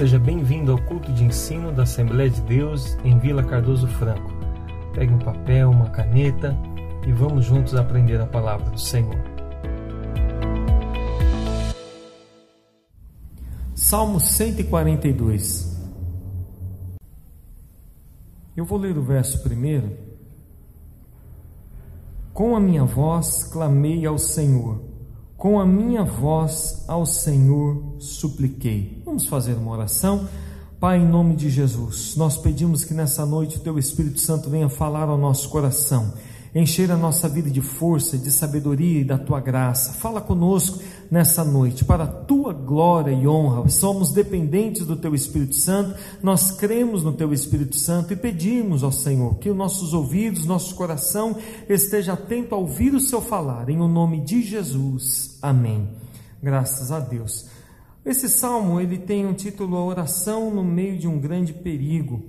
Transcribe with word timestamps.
Seja 0.00 0.18
bem-vindo 0.18 0.72
ao 0.72 0.78
culto 0.84 1.12
de 1.12 1.22
ensino 1.24 1.70
da 1.70 1.82
Assembleia 1.82 2.30
de 2.30 2.40
Deus 2.40 2.96
em 3.04 3.18
Vila 3.18 3.42
Cardoso 3.44 3.86
Franco. 3.86 4.32
Pegue 4.94 5.12
um 5.12 5.18
papel, 5.18 5.68
uma 5.68 5.90
caneta 5.90 6.56
e 7.06 7.12
vamos 7.12 7.44
juntos 7.44 7.74
aprender 7.74 8.18
a 8.18 8.24
palavra 8.24 8.70
do 8.70 8.80
Senhor. 8.80 9.14
Salmo 13.74 14.18
142. 14.18 15.78
Eu 18.56 18.64
vou 18.64 18.78
ler 18.78 18.96
o 18.96 19.02
verso 19.02 19.42
primeiro. 19.42 19.94
Com 22.32 22.56
a 22.56 22.60
minha 22.60 22.86
voz 22.86 23.44
clamei 23.44 24.06
ao 24.06 24.16
Senhor 24.16 24.89
com 25.40 25.58
a 25.58 25.64
minha 25.64 26.04
voz 26.04 26.84
ao 26.86 27.06
Senhor 27.06 27.94
supliquei. 27.98 29.00
Vamos 29.06 29.24
fazer 29.24 29.54
uma 29.54 29.70
oração. 29.70 30.28
Pai, 30.78 30.98
em 30.98 31.08
nome 31.08 31.34
de 31.34 31.48
Jesus, 31.48 32.14
nós 32.14 32.36
pedimos 32.36 32.84
que 32.84 32.92
nessa 32.92 33.24
noite 33.24 33.56
o 33.56 33.60
Teu 33.60 33.78
Espírito 33.78 34.20
Santo 34.20 34.50
venha 34.50 34.68
falar 34.68 35.08
ao 35.08 35.16
nosso 35.16 35.48
coração 35.48 36.12
encher 36.54 36.90
a 36.90 36.96
nossa 36.96 37.28
vida 37.28 37.50
de 37.50 37.60
força, 37.60 38.18
de 38.18 38.30
sabedoria 38.30 39.00
e 39.00 39.04
da 39.04 39.16
tua 39.16 39.40
graça. 39.40 39.92
Fala 39.92 40.20
conosco 40.20 40.80
nessa 41.10 41.44
noite, 41.44 41.84
para 41.84 42.04
a 42.04 42.06
tua 42.06 42.52
glória 42.52 43.10
e 43.10 43.26
honra. 43.26 43.68
Somos 43.68 44.12
dependentes 44.12 44.86
do 44.86 44.94
teu 44.94 45.14
Espírito 45.14 45.56
Santo, 45.56 45.98
nós 46.22 46.52
cremos 46.52 47.02
no 47.02 47.12
teu 47.12 47.32
Espírito 47.32 47.76
Santo 47.76 48.12
e 48.12 48.16
pedimos 48.16 48.84
ao 48.84 48.92
Senhor 48.92 49.38
que 49.38 49.50
os 49.50 49.56
nossos 49.56 49.92
ouvidos, 49.92 50.46
nosso 50.46 50.74
coração 50.74 51.36
esteja 51.68 52.12
atento 52.12 52.54
a 52.54 52.58
ouvir 52.58 52.94
o 52.94 53.00
seu 53.00 53.20
falar, 53.20 53.68
em 53.68 53.80
o 53.80 53.88
nome 53.88 54.20
de 54.20 54.42
Jesus. 54.42 55.38
Amém. 55.42 55.88
Graças 56.42 56.92
a 56.92 57.00
Deus. 57.00 57.46
Esse 58.04 58.28
salmo 58.28 58.80
ele 58.80 58.96
tem 58.96 59.26
um 59.26 59.34
título 59.34 59.76
a 59.76 59.84
oração 59.84 60.50
no 60.50 60.64
meio 60.64 60.96
de 60.96 61.06
um 61.06 61.18
grande 61.18 61.52
perigo. 61.52 62.22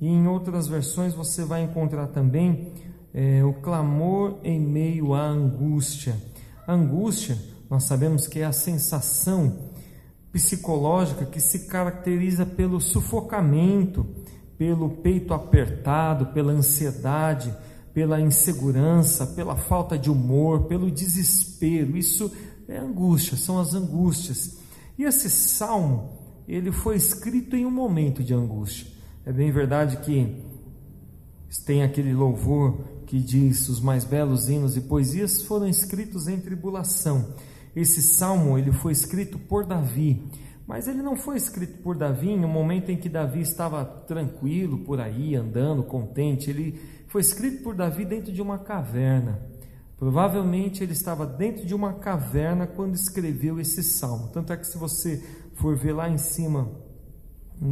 E 0.00 0.08
em 0.08 0.26
outras 0.26 0.66
versões 0.66 1.14
você 1.14 1.44
vai 1.44 1.62
encontrar 1.62 2.08
também 2.08 2.72
é, 3.14 3.44
o 3.44 3.52
clamor 3.52 4.38
em 4.42 4.58
meio 4.58 5.14
à 5.14 5.24
angústia. 5.24 6.16
A 6.66 6.72
angústia, 6.74 7.38
nós 7.72 7.84
sabemos 7.84 8.26
que 8.26 8.40
é 8.40 8.44
a 8.44 8.52
sensação 8.52 9.70
psicológica 10.30 11.24
que 11.24 11.40
se 11.40 11.60
caracteriza 11.60 12.44
pelo 12.44 12.78
sufocamento, 12.78 14.06
pelo 14.58 14.90
peito 14.90 15.32
apertado, 15.32 16.26
pela 16.34 16.52
ansiedade, 16.52 17.50
pela 17.94 18.20
insegurança, 18.20 19.26
pela 19.28 19.56
falta 19.56 19.98
de 19.98 20.10
humor, 20.10 20.64
pelo 20.64 20.90
desespero. 20.90 21.96
Isso 21.96 22.30
é 22.68 22.76
angústia, 22.76 23.38
são 23.38 23.58
as 23.58 23.72
angústias. 23.72 24.58
E 24.98 25.04
esse 25.04 25.30
salmo, 25.30 26.10
ele 26.46 26.70
foi 26.70 26.96
escrito 26.96 27.56
em 27.56 27.64
um 27.64 27.70
momento 27.70 28.22
de 28.22 28.34
angústia. 28.34 28.86
É 29.24 29.32
bem 29.32 29.50
verdade 29.50 29.96
que 29.96 30.44
tem 31.64 31.82
aquele 31.82 32.12
louvor 32.12 32.84
que 33.06 33.18
diz: 33.18 33.66
"Os 33.70 33.80
mais 33.80 34.04
belos 34.04 34.50
hinos 34.50 34.76
e 34.76 34.82
poesias 34.82 35.40
foram 35.40 35.66
escritos 35.66 36.28
em 36.28 36.38
tribulação". 36.38 37.32
Esse 37.74 38.02
salmo 38.02 38.58
ele 38.58 38.70
foi 38.70 38.92
escrito 38.92 39.38
por 39.38 39.64
Davi, 39.64 40.22
mas 40.66 40.86
ele 40.86 41.02
não 41.02 41.16
foi 41.16 41.36
escrito 41.36 41.82
por 41.82 41.96
Davi 41.96 42.30
em 42.30 42.44
um 42.44 42.48
momento 42.48 42.90
em 42.90 42.96
que 42.96 43.08
Davi 43.08 43.40
estava 43.40 43.84
tranquilo 43.84 44.78
por 44.78 45.00
aí, 45.00 45.34
andando, 45.34 45.82
contente. 45.82 46.50
Ele 46.50 46.80
foi 47.08 47.20
escrito 47.20 47.62
por 47.62 47.74
Davi 47.74 48.04
dentro 48.04 48.32
de 48.32 48.40
uma 48.40 48.58
caverna. 48.58 49.40
Provavelmente 49.96 50.82
ele 50.82 50.92
estava 50.92 51.24
dentro 51.24 51.64
de 51.64 51.74
uma 51.74 51.94
caverna 51.94 52.66
quando 52.66 52.94
escreveu 52.94 53.60
esse 53.60 53.82
salmo. 53.82 54.28
Tanto 54.28 54.52
é 54.52 54.56
que 54.56 54.66
se 54.66 54.76
você 54.76 55.22
for 55.54 55.76
ver 55.76 55.92
lá 55.92 56.08
em 56.08 56.18
cima, 56.18 56.70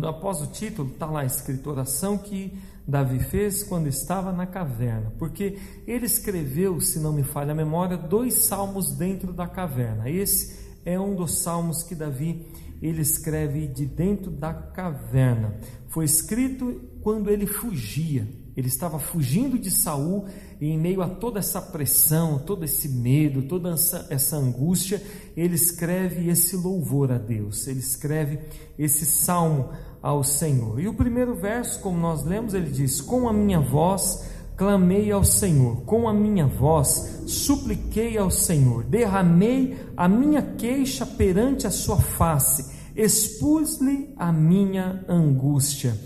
após 0.03 0.41
o 0.41 0.47
título, 0.47 0.91
está 0.91 1.07
lá 1.07 1.25
escrito 1.25 1.69
oração 1.69 2.17
que 2.17 2.57
Davi 2.91 3.21
fez 3.21 3.63
quando 3.63 3.87
estava 3.87 4.33
na 4.33 4.47
caverna, 4.47 5.13
porque 5.19 5.57
ele 5.87 6.07
escreveu, 6.07 6.81
se 6.81 6.99
não 6.99 7.13
me 7.13 7.23
falha 7.23 7.53
a 7.53 7.55
memória, 7.55 7.97
dois 7.97 8.35
salmos 8.45 8.93
dentro 8.97 9.33
da 9.33 9.47
caverna. 9.47 10.11
Esse 10.11 10.59
é 10.85 10.99
um 10.99 11.15
dos 11.15 11.43
salmos 11.43 11.83
que 11.83 11.95
Davi 11.95 12.47
ele 12.83 13.03
escreve 13.03 13.67
de 13.67 13.87
dentro 13.87 14.31
da 14.31 14.53
caverna. 14.53 15.55
Foi 15.89 16.05
escrito 16.05 16.81
quando 17.03 17.31
ele 17.31 17.47
fugia. 17.47 18.27
Ele 18.57 18.69
estava 18.69 18.99
fugindo 18.99 19.59
de 19.59 19.71
Saul 19.71 20.27
e 20.61 20.67
em 20.67 20.79
meio 20.79 21.03
a 21.03 21.09
toda 21.09 21.39
essa 21.39 21.63
pressão, 21.63 22.39
todo 22.39 22.65
esse 22.65 22.89
medo, 22.89 23.43
toda 23.43 23.71
essa, 23.71 24.37
angústia, 24.37 25.03
ele 25.37 25.55
escreve 25.55 26.29
esse 26.29 26.57
louvor 26.57 27.13
a 27.13 27.19
Deus. 27.19 27.67
Ele 27.67 27.79
escreve 27.79 28.41
esse 28.79 29.07
salmo 29.07 29.71
ao 30.03 30.23
Senhor. 30.25 30.81
E 30.81 30.89
o 30.89 30.95
primeiro 30.95 31.35
verso, 31.35 31.81
como 31.81 31.99
nós 31.99 32.25
lemos, 32.25 32.55
ele 32.55 32.71
diz: 32.71 33.01
Com 33.01 33.29
a 33.29 33.33
minha 33.33 33.61
voz 33.61 34.29
clamei 34.57 35.11
ao 35.11 35.25
Senhor, 35.25 35.83
com 35.83 36.07
a 36.07 36.13
minha 36.13 36.47
voz 36.47 37.23
supliquei 37.27 38.19
ao 38.19 38.31
Senhor, 38.31 38.85
derramei 38.85 39.79
a 39.97 40.07
minha 40.07 40.43
queixa 40.43 41.07
perante 41.07 41.67
a 41.67 41.71
sua 41.71 41.97
face, 41.97 42.77
expus-lhe 42.95 44.13
a 44.19 44.31
minha 44.31 45.03
angústia. 45.09 45.99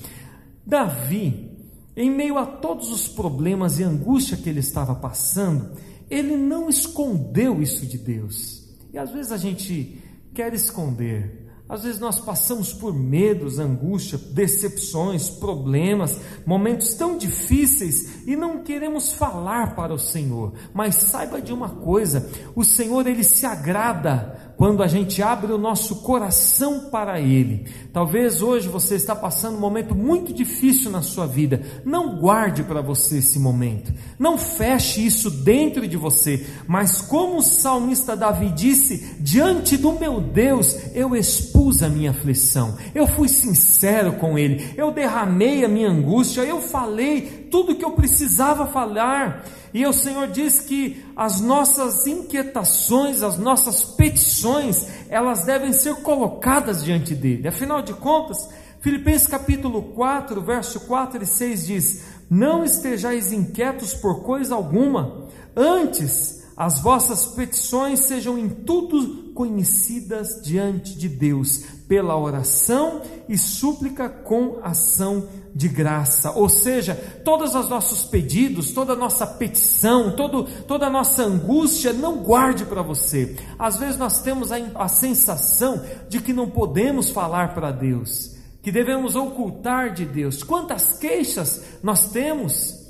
Davi, 0.65 1.51
em 1.97 2.09
meio 2.09 2.39
a 2.39 2.47
todos 2.47 2.93
os 2.93 3.09
problemas 3.09 3.81
e 3.81 3.83
angústia 3.83 4.37
que 4.37 4.49
ele 4.49 4.61
estava 4.61 4.95
passando, 4.95 5.73
ele 6.09 6.37
não 6.37 6.69
escondeu 6.69 7.61
isso 7.61 7.85
de 7.85 7.99
Deus. 7.99 8.69
E 8.93 8.99
às 8.99 9.11
vezes 9.11 9.33
a 9.33 9.37
gente 9.37 10.01
quer 10.33 10.55
esconder, 10.55 11.44
às 11.67 11.83
vezes 11.83 11.99
nós 11.99 12.21
passamos 12.21 12.75
por 12.75 12.93
medos, 12.93 13.59
angústia, 13.59 14.19
decepções, 14.19 15.31
problemas, 15.31 16.21
momentos 16.45 16.93
tão 16.93 17.17
difíceis 17.17 18.27
e 18.27 18.37
não 18.37 18.63
queremos 18.63 19.15
falar 19.15 19.75
para 19.75 19.95
o 19.95 19.99
Senhor. 19.99 20.53
Mas 20.75 20.97
saiba 20.97 21.41
de 21.41 21.55
uma 21.55 21.71
coisa: 21.71 22.31
o 22.55 22.63
Senhor 22.63 23.07
ele 23.07 23.25
se 23.25 23.47
agrada 23.47 24.55
quando 24.57 24.83
a 24.83 24.87
gente 24.87 25.23
abre 25.23 25.53
o 25.53 25.59
nosso 25.59 25.97
coração 25.97 26.89
para 26.91 27.21
Ele. 27.21 27.67
Talvez 27.93 28.41
hoje 28.43 28.69
você 28.69 28.95
está 28.95 29.15
passando 29.15 29.57
um 29.57 29.61
momento 29.61 29.95
muito 29.95 30.33
difícil 30.33 30.91
na 30.91 31.03
sua 31.03 31.27
vida. 31.27 31.63
Não 31.85 32.19
guarde 32.19 32.63
para 32.63 32.81
você 32.81 33.19
esse 33.19 33.39
momento. 33.39 33.93
Não 34.19 34.39
feche 34.39 35.05
isso 35.05 35.31
dentro 35.31 35.87
de 35.87 35.97
você. 35.97 36.47
Mas 36.67 37.01
como 37.01 37.39
o 37.39 37.43
salmista 37.43 38.17
Davi 38.17 38.51
disse, 38.51 39.17
diante 39.19 39.77
do 39.77 39.93
meu 39.93 40.21
Deus, 40.21 40.77
eu 40.95 41.17
expus 41.65 41.83
a 41.83 41.89
minha 41.89 42.11
aflição. 42.11 42.77
Eu 42.95 43.07
fui 43.07 43.29
sincero 43.29 44.15
com 44.15 44.39
Ele. 44.39 44.75
Eu 44.77 44.91
derramei 44.91 45.65
a 45.65 45.69
minha 45.69 45.89
angústia. 45.89 46.43
Eu 46.43 46.61
falei 46.61 47.49
tudo 47.51 47.75
que 47.75 47.85
eu 47.85 47.93
precisava 47.93 48.67
falar. 48.67 49.45
E 49.73 49.87
o 49.87 49.93
Senhor 49.93 50.29
diz 50.29 50.61
que 50.61 51.05
as 51.17 51.41
nossas 51.41 52.07
inquietações, 52.07 53.23
as 53.23 53.39
nossas 53.39 53.85
petições, 53.85 54.87
elas 55.09 55.45
devem 55.45 55.73
ser 55.73 55.97
colocadas 55.97 56.85
diante 56.85 57.15
dele. 57.15 57.49
Afinal 57.49 57.83
de 57.83 57.95
contas, 57.95 58.49
Filipenses 58.81 59.27
capítulo 59.27 59.83
4, 59.95 60.41
verso 60.43 60.81
4 60.81 61.23
e 61.23 61.27
6 61.27 61.67
diz: 61.67 62.05
Não 62.31 62.65
estejais 62.65 63.33
inquietos 63.33 63.95
por 63.95 64.23
coisa 64.23 64.55
alguma, 64.55 65.27
antes 65.57 66.34
as 66.57 66.81
vossas 66.81 67.27
petições 67.27 68.01
sejam 68.01 68.39
em 68.39 68.49
tudo 68.49 69.33
conhecidas 69.35 70.41
diante 70.43 70.97
de 70.97 71.09
Deus, 71.09 71.65
pela 71.89 72.17
oração 72.17 73.03
e 73.29 73.37
súplica 73.37 74.09
com 74.09 74.61
ação 74.63 75.29
de 75.53 75.69
graça. 75.69 76.31
Ou 76.31 76.49
seja, 76.49 76.95
todos 77.25 77.57
os 77.57 77.69
nossos 77.69 78.05
pedidos, 78.05 78.73
toda 78.73 78.93
a 78.93 78.97
nossa 78.97 79.27
petição, 79.27 80.15
todo, 80.15 80.45
toda 80.67 80.87
a 80.87 80.91
nossa 80.91 81.25
angústia, 81.25 81.93
não 81.93 82.19
guarde 82.19 82.65
para 82.65 82.83
você. 82.83 83.37
Às 83.59 83.79
vezes 83.79 83.97
nós 83.97 84.23
temos 84.23 84.53
a, 84.53 84.57
a 84.77 84.89
sensação 84.89 85.83
de 86.09 86.21
que 86.21 86.33
não 86.33 86.49
podemos 86.49 87.11
falar 87.11 87.53
para 87.53 87.73
Deus, 87.73 88.37
que 88.63 88.71
devemos 88.71 89.17
ocultar 89.17 89.93
de 89.93 90.05
Deus. 90.05 90.45
Quantas 90.45 90.99
queixas 90.99 91.63
nós 91.83 92.13
temos? 92.13 92.84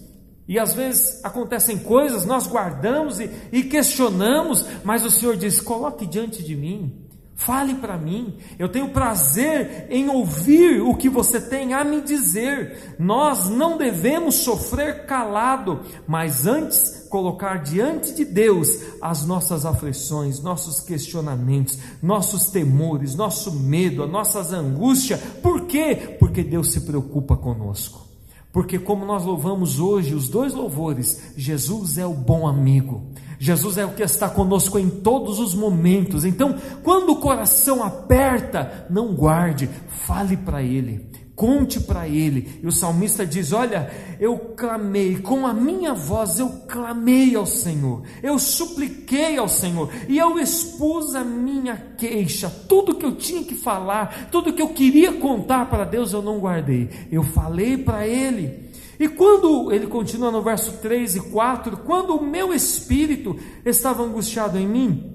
E 0.46 0.58
às 0.58 0.74
vezes 0.74 1.24
acontecem 1.24 1.78
coisas, 1.78 2.26
nós 2.26 2.46
guardamos 2.46 3.18
e, 3.18 3.30
e 3.50 3.62
questionamos, 3.62 4.66
mas 4.84 5.04
o 5.04 5.10
Senhor 5.10 5.36
diz: 5.36 5.60
coloque 5.60 6.06
diante 6.06 6.42
de 6.42 6.54
mim, 6.54 7.04
fale 7.34 7.74
para 7.74 7.96
mim, 7.96 8.36
eu 8.58 8.68
tenho 8.68 8.90
prazer 8.90 9.86
em 9.88 10.08
ouvir 10.08 10.82
o 10.82 10.94
que 10.96 11.08
você 11.08 11.40
tem 11.40 11.72
a 11.72 11.82
me 11.82 12.02
dizer. 12.02 12.94
Nós 12.98 13.48
não 13.48 13.78
devemos 13.78 14.36
sofrer 14.36 15.06
calado, 15.06 15.80
mas 16.06 16.46
antes 16.46 17.06
colocar 17.10 17.62
diante 17.62 18.12
de 18.12 18.24
Deus 18.24 18.68
as 19.00 19.24
nossas 19.24 19.64
aflições, 19.64 20.40
nossos 20.40 20.80
questionamentos, 20.80 21.78
nossos 22.02 22.48
temores, 22.48 23.14
nosso 23.14 23.50
medo, 23.50 24.02
as 24.02 24.10
nossas 24.10 24.52
angústias. 24.52 25.20
Por 25.42 25.62
quê? 25.62 26.16
Porque 26.18 26.42
Deus 26.42 26.70
se 26.72 26.82
preocupa 26.82 27.36
conosco. 27.36 28.13
Porque, 28.54 28.78
como 28.78 29.04
nós 29.04 29.24
louvamos 29.24 29.80
hoje, 29.80 30.14
os 30.14 30.28
dois 30.28 30.54
louvores, 30.54 31.32
Jesus 31.36 31.98
é 31.98 32.06
o 32.06 32.14
bom 32.14 32.46
amigo. 32.46 33.02
Jesus 33.36 33.76
é 33.76 33.84
o 33.84 33.94
que 33.94 34.02
está 34.04 34.30
conosco 34.30 34.78
em 34.78 34.88
todos 34.88 35.40
os 35.40 35.56
momentos. 35.56 36.24
Então, 36.24 36.54
quando 36.84 37.10
o 37.10 37.16
coração 37.16 37.82
aperta, 37.82 38.86
não 38.88 39.12
guarde, 39.12 39.68
fale 39.88 40.36
para 40.36 40.62
Ele, 40.62 41.04
conte 41.34 41.80
para 41.80 42.08
Ele. 42.08 42.60
E 42.62 42.66
o 42.66 42.72
salmista 42.72 43.26
diz: 43.26 43.52
Olha, 43.52 43.90
eu 44.20 44.38
clamei, 44.56 45.16
com 45.16 45.46
a 45.46 45.52
minha 45.52 45.94
voz 45.94 46.38
eu 46.38 46.48
clamei 46.68 47.34
ao 47.34 47.46
Senhor, 47.46 48.02
eu 48.22 48.38
supliquei 48.38 49.36
ao 49.36 49.48
Senhor, 49.48 49.90
e 50.08 50.18
eu 50.18 50.38
expus 50.38 51.14
a 51.14 51.24
minha 51.24 51.76
queixa, 51.98 52.50
tudo 52.68 52.94
que 52.94 53.04
eu 53.04 53.16
tinha 53.16 53.44
que 53.44 53.54
falar, 53.54 54.28
tudo 54.30 54.52
que 54.52 54.62
eu 54.62 54.68
queria 54.68 55.12
contar 55.12 55.66
para 55.66 55.84
Deus, 55.84 56.12
eu 56.12 56.22
não 56.22 56.38
guardei, 56.38 56.88
eu 57.10 57.22
falei 57.22 57.76
para 57.76 58.06
Ele. 58.06 58.64
E 58.98 59.08
quando, 59.08 59.72
ele 59.72 59.88
continua 59.88 60.30
no 60.30 60.40
verso 60.40 60.78
3 60.80 61.16
e 61.16 61.20
4, 61.20 61.78
quando 61.78 62.14
o 62.14 62.24
meu 62.24 62.54
espírito 62.54 63.36
estava 63.64 64.04
angustiado 64.04 64.56
em 64.56 64.68
mim, 64.68 65.13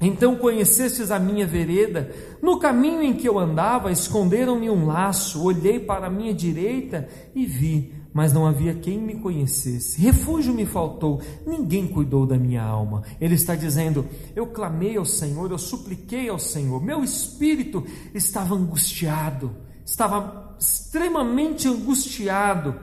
então 0.00 0.36
conhecestes 0.36 1.10
a 1.10 1.18
minha 1.18 1.46
vereda, 1.46 2.10
no 2.42 2.58
caminho 2.58 3.02
em 3.02 3.14
que 3.14 3.28
eu 3.28 3.38
andava, 3.38 3.92
esconderam-me 3.92 4.68
um 4.68 4.86
laço, 4.86 5.42
olhei 5.42 5.78
para 5.78 6.06
a 6.06 6.10
minha 6.10 6.34
direita 6.34 7.08
e 7.34 7.46
vi, 7.46 7.92
mas 8.12 8.32
não 8.32 8.46
havia 8.46 8.74
quem 8.74 8.98
me 8.98 9.14
conhecesse. 9.16 10.00
Refúgio 10.00 10.52
me 10.52 10.66
faltou, 10.66 11.20
ninguém 11.46 11.86
cuidou 11.86 12.26
da 12.26 12.36
minha 12.36 12.62
alma. 12.62 13.02
Ele 13.20 13.34
está 13.34 13.54
dizendo: 13.54 14.06
Eu 14.36 14.48
clamei 14.48 14.96
ao 14.96 15.04
Senhor, 15.04 15.50
eu 15.50 15.58
supliquei 15.58 16.28
ao 16.28 16.38
Senhor, 16.38 16.82
meu 16.82 17.02
espírito 17.02 17.84
estava 18.12 18.54
angustiado, 18.54 19.54
estava 19.84 20.56
extremamente 20.58 21.66
angustiado. 21.66 22.76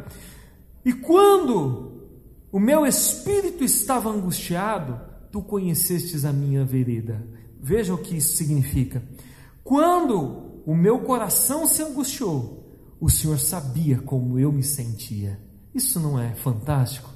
E 0.84 0.92
quando 0.92 2.10
o 2.52 2.60
meu 2.60 2.86
espírito 2.86 3.64
estava 3.64 4.10
angustiado, 4.10 5.11
tu 5.32 5.42
conhecestes 5.42 6.26
a 6.26 6.34
minha 6.34 6.66
vereda. 6.66 7.26
Veja 7.62 7.94
o 7.94 7.98
que 7.98 8.18
isso 8.18 8.36
significa. 8.36 9.04
Quando 9.64 10.62
o 10.66 10.76
meu 10.76 11.00
coração 11.00 11.66
se 11.68 11.82
angustiou, 11.82 12.62
o 13.00 13.10
Senhor 13.10 13.40
sabia 13.40 13.98
como 13.98 14.38
eu 14.38 14.52
me 14.52 14.64
sentia. 14.64 15.40
Isso 15.74 16.00
não 16.00 16.20
é 16.20 16.34
fantástico? 16.36 17.10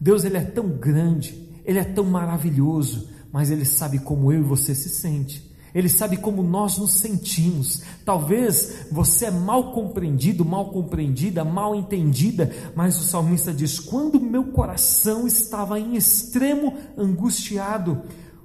Deus 0.00 0.24
ele 0.24 0.36
é 0.36 0.44
tão 0.44 0.68
grande, 0.68 1.48
ele 1.64 1.78
é 1.78 1.84
tão 1.84 2.04
maravilhoso, 2.04 3.08
mas 3.32 3.50
ele 3.50 3.64
sabe 3.64 3.98
como 4.00 4.32
eu 4.32 4.40
e 4.40 4.44
você 4.44 4.74
se 4.74 4.88
sente. 4.88 5.51
Ele 5.74 5.88
sabe 5.88 6.16
como 6.16 6.42
nós 6.42 6.76
nos 6.76 6.92
sentimos. 6.92 7.82
Talvez 8.04 8.86
você 8.90 9.26
é 9.26 9.30
mal 9.30 9.72
compreendido, 9.72 10.44
mal 10.44 10.70
compreendida, 10.70 11.44
mal 11.44 11.74
entendida, 11.74 12.52
mas 12.74 12.98
o 12.98 13.04
salmista 13.04 13.52
diz: 13.52 13.80
quando 13.80 14.20
meu 14.20 14.44
coração 14.44 15.26
estava 15.26 15.80
em 15.80 15.96
extremo 15.96 16.74
angustiado, 16.96 18.02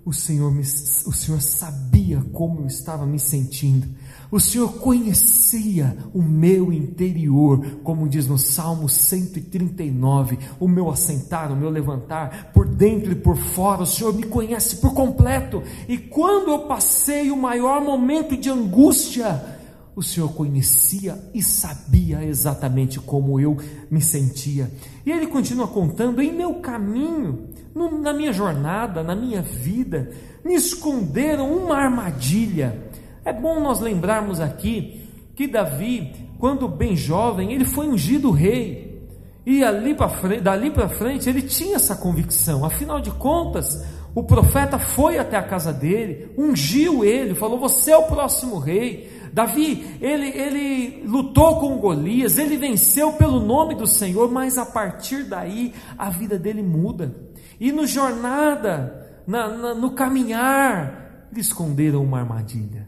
o 0.08 0.14
Senhor, 0.14 0.50
me, 0.50 0.62
o 0.62 1.12
Senhor 1.12 1.42
sabia 1.42 2.24
como 2.32 2.62
eu 2.62 2.68
estava 2.68 3.06
me 3.06 3.20
sentindo. 3.20 3.86
O 4.32 4.40
Senhor 4.40 4.76
conhecia 4.76 5.98
o 6.14 6.22
meu 6.22 6.72
interior, 6.72 7.82
como 7.84 8.08
diz 8.08 8.26
no 8.26 8.38
Salmo 8.38 8.88
139, 8.88 10.40
o 10.62 10.68
meu 10.68 10.90
assentar, 10.90 11.52
o 11.52 11.58
meu 11.58 11.70
levantar, 11.70 12.54
por 12.54 12.66
dentro 12.66 13.12
e 13.12 13.16
por 13.16 13.36
fora, 13.36 13.84
o 13.84 13.86
Senhor 13.86 14.14
me 14.14 14.24
conhece 14.24 14.78
por 14.78 14.94
completo. 14.94 15.62
E 15.90 15.98
quando 15.98 16.52
eu 16.52 16.60
passei 16.60 17.30
o 17.30 17.36
maior 17.36 17.82
momento 17.82 18.38
de 18.38 18.50
angústia, 18.50 19.57
o 19.98 20.04
Senhor 20.04 20.32
conhecia 20.34 21.22
e 21.34 21.42
sabia 21.42 22.24
exatamente 22.24 23.00
como 23.00 23.40
eu 23.40 23.58
me 23.92 24.00
sentia. 24.00 24.72
E 25.06 25.12
ele 25.12 25.28
continua 25.28 25.68
contando: 25.68 26.22
em 26.22 26.32
meu 26.32 26.56
caminho, 26.56 27.50
no, 27.76 28.00
na 28.00 28.14
minha 28.14 28.32
jornada, 28.32 29.04
na 29.04 29.16
minha 29.16 29.42
vida, 29.42 30.12
me 30.46 30.56
esconderam 30.56 31.52
uma 31.52 31.76
armadilha 31.76 32.88
é 33.28 33.34
bom 33.34 33.60
nós 33.60 33.82
lembrarmos 33.82 34.40
aqui 34.40 35.02
que 35.36 35.48
Davi, 35.48 36.14
quando 36.40 36.66
bem 36.66 36.96
jovem, 36.96 37.52
ele 37.52 37.66
foi 37.66 37.86
ungido 37.86 38.32
rei. 38.32 39.06
E 39.46 39.66
ali 39.66 39.94
pra 39.94 40.08
dali 40.42 40.72
para 40.72 40.88
frente 40.88 41.28
ele 41.28 41.42
tinha 41.42 41.76
essa 41.76 41.94
convicção. 41.94 42.64
Afinal 42.64 43.02
de 43.02 43.12
contas, 43.12 43.86
o 44.16 44.24
profeta 44.24 44.80
foi 44.80 45.18
até 45.18 45.36
a 45.36 45.44
casa 45.44 45.74
dele, 45.74 46.32
ungiu 46.38 47.04
ele, 47.04 47.36
falou: 47.36 47.60
Você 47.60 47.92
é 47.92 47.98
o 47.98 48.04
próximo 48.04 48.60
rei. 48.60 49.12
Davi, 49.34 49.98
ele, 50.02 50.28
ele 50.28 51.04
lutou 51.06 51.60
com 51.60 51.78
Golias, 51.78 52.38
ele 52.38 52.58
venceu 52.58 53.14
pelo 53.14 53.40
nome 53.40 53.76
do 53.76 53.88
Senhor, 53.88 54.32
mas 54.32 54.58
a 54.58 54.66
partir 54.66 55.24
daí 55.24 55.74
a 55.98 56.10
vida 56.10 56.38
dele 56.38 56.62
muda. 56.62 57.16
E 57.60 57.72
no 57.72 57.88
jornada, 57.88 59.22
na, 59.26 59.48
na, 59.48 59.74
no 59.74 59.92
caminhar, 59.92 61.28
lhe 61.32 61.42
esconderam 61.42 62.04
uma 62.04 62.20
armadilha. 62.20 62.88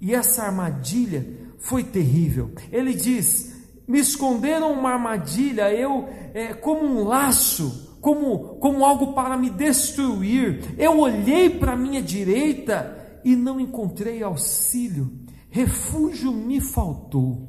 E 0.00 0.14
essa 0.14 0.44
armadilha 0.44 1.26
foi 1.58 1.84
terrível. 1.84 2.52
Ele 2.70 2.92
diz: 2.92 3.52
me 3.86 3.98
esconderam 3.98 4.72
uma 4.72 4.90
armadilha, 4.90 5.72
eu 5.72 6.08
é, 6.34 6.54
como 6.54 6.84
um 6.84 7.04
laço, 7.04 7.96
como, 8.00 8.56
como 8.56 8.84
algo 8.84 9.12
para 9.12 9.36
me 9.36 9.48
destruir. 9.48 10.74
Eu 10.76 10.98
olhei 10.98 11.50
para 11.50 11.72
a 11.72 11.76
minha 11.76 12.02
direita 12.02 13.20
e 13.24 13.36
não 13.36 13.60
encontrei 13.60 14.22
auxílio. 14.22 15.21
Refúgio 15.52 16.32
me 16.32 16.62
faltou. 16.62 17.46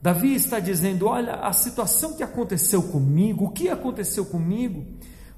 Davi 0.00 0.34
está 0.34 0.60
dizendo: 0.60 1.06
Olha, 1.06 1.36
a 1.36 1.54
situação 1.54 2.14
que 2.14 2.22
aconteceu 2.22 2.82
comigo, 2.82 3.46
o 3.46 3.50
que 3.50 3.70
aconteceu 3.70 4.26
comigo, 4.26 4.84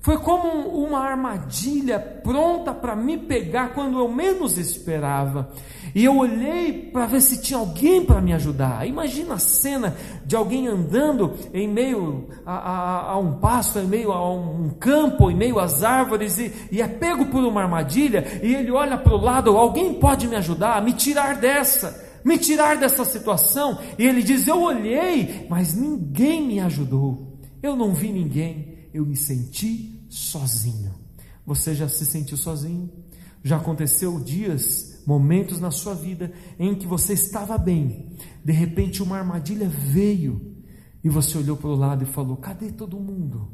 foi 0.00 0.18
como 0.18 0.48
uma 0.84 0.98
armadilha 0.98 2.00
pronta 2.00 2.74
para 2.74 2.96
me 2.96 3.16
pegar 3.16 3.72
quando 3.72 4.00
eu 4.00 4.08
menos 4.08 4.58
esperava. 4.58 5.52
E 5.94 6.04
eu 6.04 6.16
olhei 6.16 6.90
para 6.90 7.06
ver 7.06 7.20
se 7.20 7.40
tinha 7.40 7.60
alguém 7.60 8.04
para 8.04 8.20
me 8.20 8.32
ajudar. 8.32 8.84
Imagina 8.84 9.34
a 9.34 9.38
cena 9.38 9.96
de 10.26 10.34
alguém 10.34 10.66
andando 10.66 11.36
em 11.54 11.68
meio 11.68 12.28
a, 12.44 12.52
a, 12.52 13.12
a, 13.12 13.18
um 13.18 13.34
pasto, 13.34 13.78
em 13.78 13.86
meio 13.86 14.10
a 14.10 14.34
um 14.34 14.70
campo, 14.70 15.30
em 15.30 15.36
meio 15.36 15.60
às 15.60 15.84
árvores, 15.84 16.36
e, 16.38 16.52
e 16.72 16.82
é 16.82 16.88
pego 16.88 17.26
por 17.26 17.44
uma 17.44 17.62
armadilha, 17.62 18.40
e 18.42 18.56
ele 18.56 18.72
olha 18.72 18.98
para 18.98 19.14
o 19.14 19.22
lado: 19.22 19.56
alguém 19.56 19.94
pode 19.94 20.26
me 20.26 20.34
ajudar 20.34 20.76
a 20.76 20.80
me 20.80 20.92
tirar 20.92 21.36
dessa 21.36 22.07
me 22.28 22.38
tirar 22.38 22.76
dessa 22.78 23.04
situação. 23.04 23.78
E 23.98 24.04
ele 24.04 24.22
diz: 24.22 24.46
Eu 24.46 24.60
olhei, 24.60 25.46
mas 25.48 25.74
ninguém 25.74 26.46
me 26.46 26.60
ajudou. 26.60 27.38
Eu 27.62 27.74
não 27.74 27.94
vi 27.94 28.12
ninguém 28.12 28.78
eu 28.92 29.04
me 29.04 29.16
senti 29.16 30.04
sozinho. 30.08 30.94
Você 31.46 31.74
já 31.74 31.88
se 31.88 32.04
sentiu 32.04 32.36
sozinho? 32.36 32.90
Já 33.42 33.56
aconteceu 33.56 34.18
dias, 34.18 35.02
momentos 35.06 35.60
na 35.60 35.70
sua 35.70 35.94
vida 35.94 36.32
em 36.58 36.74
que 36.74 36.86
você 36.86 37.12
estava 37.12 37.56
bem, 37.56 38.16
de 38.44 38.52
repente 38.52 39.02
uma 39.02 39.18
armadilha 39.18 39.68
veio 39.68 40.56
e 41.02 41.08
você 41.08 41.38
olhou 41.38 41.56
para 41.56 41.68
o 41.68 41.76
lado 41.76 42.02
e 42.02 42.06
falou: 42.06 42.36
Cadê 42.36 42.72
todo 42.72 42.98
mundo? 42.98 43.52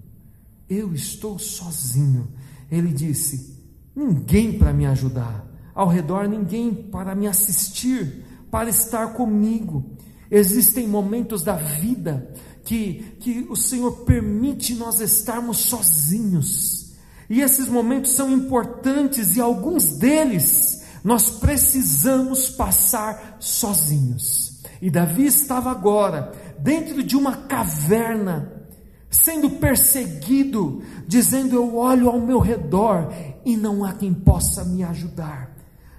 Eu 0.68 0.94
estou 0.94 1.38
sozinho. 1.38 2.28
Ele 2.70 2.92
disse: 2.92 3.62
Ninguém 3.94 4.58
para 4.58 4.72
me 4.72 4.86
ajudar, 4.86 5.46
ao 5.74 5.88
redor 5.88 6.26
ninguém 6.26 6.72
para 6.74 7.14
me 7.14 7.26
assistir, 7.26 8.23
para 8.54 8.70
estar 8.70 9.14
comigo. 9.14 9.84
Existem 10.30 10.86
momentos 10.86 11.42
da 11.42 11.56
vida 11.56 12.32
que, 12.64 13.16
que 13.18 13.44
o 13.50 13.56
Senhor 13.56 14.04
permite 14.04 14.74
nós 14.74 15.00
estarmos 15.00 15.56
sozinhos. 15.56 16.92
E 17.28 17.40
esses 17.40 17.66
momentos 17.66 18.12
são 18.12 18.30
importantes 18.30 19.34
e 19.34 19.40
alguns 19.40 19.98
deles 19.98 20.84
nós 21.02 21.30
precisamos 21.30 22.48
passar 22.48 23.38
sozinhos. 23.40 24.62
E 24.80 24.88
Davi 24.88 25.26
estava 25.26 25.72
agora 25.72 26.30
dentro 26.56 27.02
de 27.02 27.16
uma 27.16 27.34
caverna, 27.48 28.68
sendo 29.10 29.50
perseguido, 29.50 30.80
dizendo: 31.08 31.56
Eu 31.56 31.76
olho 31.76 32.08
ao 32.08 32.20
meu 32.20 32.38
redor 32.38 33.12
e 33.44 33.56
não 33.56 33.84
há 33.84 33.94
quem 33.94 34.14
possa 34.14 34.64
me 34.64 34.84
ajudar, 34.84 35.53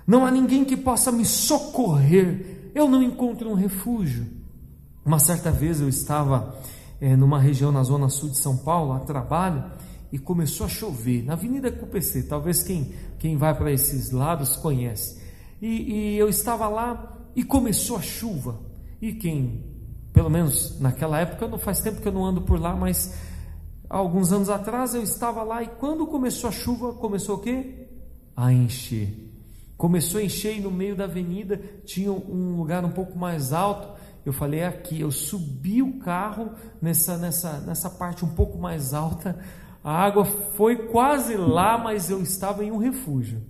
não 0.07 0.25
há 0.25 0.31
ninguém 0.31 0.63
que 0.63 0.77
possa 0.77 1.11
me 1.11 1.25
socorrer, 1.25 2.71
eu 2.75 2.87
não 2.87 3.01
encontro 3.01 3.49
um 3.49 3.55
refúgio. 3.55 4.27
Uma 5.03 5.19
certa 5.19 5.51
vez 5.51 5.81
eu 5.81 5.89
estava 5.89 6.55
é, 6.99 7.15
numa 7.15 7.39
região 7.39 7.71
na 7.71 7.83
zona 7.83 8.09
sul 8.09 8.29
de 8.29 8.37
São 8.37 8.57
Paulo, 8.57 8.93
a 8.93 8.99
trabalho, 8.99 9.63
e 10.11 10.19
começou 10.19 10.65
a 10.65 10.69
chover, 10.69 11.23
na 11.23 11.33
Avenida 11.33 11.71
Cupc, 11.71 12.27
talvez 12.27 12.63
quem, 12.63 12.93
quem 13.19 13.35
vai 13.35 13.55
para 13.55 13.71
esses 13.71 14.11
lados 14.11 14.55
conhece. 14.55 15.21
E, 15.61 16.13
e 16.13 16.17
eu 16.17 16.29
estava 16.29 16.67
lá 16.67 17.17
e 17.35 17.43
começou 17.43 17.97
a 17.97 18.01
chuva. 18.01 18.59
E 19.01 19.13
quem, 19.13 19.63
pelo 20.13 20.29
menos 20.29 20.79
naquela 20.79 21.19
época, 21.19 21.47
não 21.47 21.57
faz 21.57 21.81
tempo 21.81 22.01
que 22.01 22.07
eu 22.07 22.13
não 22.13 22.25
ando 22.25 22.41
por 22.41 22.59
lá, 22.59 22.75
mas 22.75 23.13
alguns 23.89 24.31
anos 24.31 24.49
atrás 24.49 24.95
eu 24.95 25.03
estava 25.03 25.43
lá 25.43 25.63
e 25.63 25.67
quando 25.67 26.07
começou 26.07 26.49
a 26.49 26.53
chuva, 26.53 26.93
começou 26.93 27.35
o 27.35 27.39
quê? 27.39 27.87
A 28.35 28.53
encher. 28.53 29.34
Começou 29.77 30.19
a 30.19 30.23
encher 30.23 30.57
e 30.57 30.61
no 30.61 30.71
meio 30.71 30.95
da 30.95 31.03
avenida 31.03 31.59
tinha 31.85 32.11
um 32.11 32.55
lugar 32.55 32.83
um 32.85 32.91
pouco 32.91 33.17
mais 33.17 33.51
alto 33.51 33.95
eu 34.25 34.33
falei 34.33 34.61
é 34.61 34.67
aqui, 34.67 35.01
eu 35.01 35.11
subi 35.11 35.83
o 35.83 35.99
carro 35.99 36.51
nessa, 36.81 37.15
nessa, 37.15 37.59
nessa 37.59 37.89
parte 37.89 38.25
um 38.25 38.29
pouco 38.29 38.57
mais 38.57 38.93
alta, 38.93 39.37
A 39.83 40.03
água 40.03 40.25
foi 40.25 40.87
quase 40.87 41.35
lá, 41.35 41.77
mas 41.77 42.09
eu 42.09 42.19
estava 42.23 42.63
em 42.63 42.71
um 42.71 42.77
refúgio. 42.79 43.43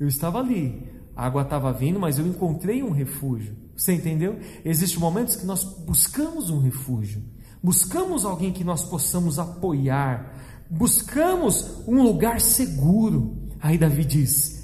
Eu 0.00 0.08
estava 0.08 0.38
ali. 0.38 0.90
A 1.14 1.26
água 1.26 1.42
estava 1.42 1.70
vindo, 1.70 2.00
mas 2.00 2.18
eu 2.18 2.26
encontrei 2.26 2.82
um 2.82 2.90
refúgio. 2.90 3.54
Você 3.76 3.92
entendeu? 3.92 4.38
Existem 4.64 4.98
momentos 4.98 5.36
que 5.36 5.44
nós 5.44 5.64
buscamos 5.64 6.48
um 6.48 6.60
refúgio. 6.60 7.22
Buscamos 7.62 8.24
alguém 8.24 8.54
que 8.54 8.64
nós 8.64 8.84
possamos 8.84 9.38
apoiar. 9.38 10.32
Buscamos 10.70 11.82
um 11.86 12.02
lugar 12.02 12.40
seguro. 12.40 13.36
Aí 13.60 13.76
Davi 13.76 14.06
diz: 14.06 14.55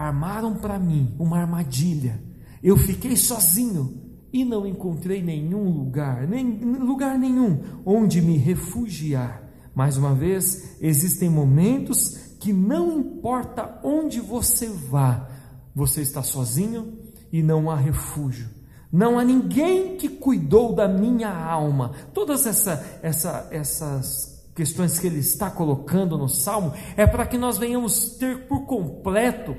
Armaram 0.00 0.54
para 0.54 0.78
mim 0.78 1.14
uma 1.18 1.38
armadilha. 1.38 2.22
Eu 2.62 2.74
fiquei 2.78 3.14
sozinho 3.16 4.00
e 4.32 4.46
não 4.46 4.66
encontrei 4.66 5.22
nenhum 5.22 5.68
lugar, 5.68 6.26
nem 6.26 6.58
lugar 6.78 7.18
nenhum 7.18 7.60
onde 7.84 8.22
me 8.22 8.38
refugiar. 8.38 9.42
Mais 9.74 9.98
uma 9.98 10.14
vez, 10.14 10.78
existem 10.80 11.28
momentos 11.28 12.16
que 12.40 12.50
não 12.50 12.98
importa 12.98 13.78
onde 13.84 14.20
você 14.20 14.68
vá, 14.68 15.28
você 15.74 16.00
está 16.00 16.22
sozinho 16.22 16.98
e 17.30 17.42
não 17.42 17.70
há 17.70 17.76
refúgio. 17.76 18.48
Não 18.90 19.18
há 19.18 19.24
ninguém 19.24 19.98
que 19.98 20.08
cuidou 20.08 20.74
da 20.74 20.88
minha 20.88 21.28
alma. 21.28 21.92
Todas 22.14 22.46
essa, 22.46 23.00
essa, 23.02 23.48
essas 23.50 24.50
questões 24.54 24.98
que 24.98 25.06
ele 25.06 25.20
está 25.20 25.50
colocando 25.50 26.16
no 26.16 26.28
salmo 26.28 26.72
é 26.96 27.06
para 27.06 27.26
que 27.26 27.36
nós 27.36 27.58
venhamos 27.58 28.16
ter 28.16 28.48
por 28.48 28.64
completo 28.64 29.54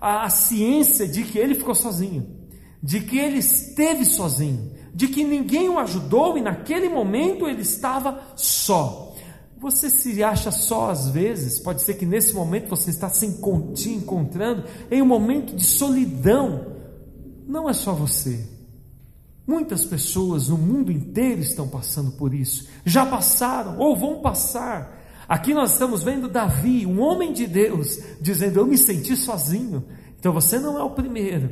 a, 0.00 0.24
a 0.24 0.30
ciência 0.30 1.06
de 1.06 1.24
que 1.24 1.38
ele 1.38 1.54
ficou 1.54 1.74
sozinho, 1.74 2.26
de 2.82 3.00
que 3.00 3.18
ele 3.18 3.38
esteve 3.38 4.04
sozinho, 4.04 4.72
de 4.94 5.08
que 5.08 5.24
ninguém 5.24 5.68
o 5.68 5.78
ajudou 5.78 6.38
e 6.38 6.40
naquele 6.40 6.88
momento 6.88 7.46
ele 7.46 7.62
estava 7.62 8.20
só. 8.36 9.14
Você 9.58 9.88
se 9.88 10.22
acha 10.22 10.50
só 10.50 10.90
às 10.90 11.08
vezes, 11.08 11.58
pode 11.58 11.82
ser 11.82 11.94
que 11.94 12.06
nesse 12.06 12.34
momento 12.34 12.68
você 12.68 12.90
está 12.90 13.08
se 13.08 13.26
encontrando 13.26 14.64
em 14.90 15.00
um 15.00 15.06
momento 15.06 15.56
de 15.56 15.64
solidão. 15.64 16.74
Não 17.46 17.68
é 17.68 17.72
só 17.72 17.92
você. 17.92 18.56
Muitas 19.46 19.84
pessoas 19.84 20.48
no 20.48 20.58
mundo 20.58 20.90
inteiro 20.90 21.40
estão 21.40 21.68
passando 21.68 22.12
por 22.12 22.34
isso, 22.34 22.68
já 22.84 23.06
passaram 23.06 23.78
ou 23.78 23.96
vão 23.96 24.20
passar. 24.20 24.95
Aqui 25.28 25.52
nós 25.52 25.72
estamos 25.72 26.04
vendo 26.04 26.28
Davi, 26.28 26.86
um 26.86 27.00
homem 27.00 27.32
de 27.32 27.46
Deus, 27.46 27.98
dizendo: 28.20 28.60
Eu 28.60 28.66
me 28.66 28.78
senti 28.78 29.16
sozinho. 29.16 29.84
Então 30.18 30.32
você 30.32 30.58
não 30.58 30.78
é 30.78 30.82
o 30.82 30.90
primeiro, 30.90 31.50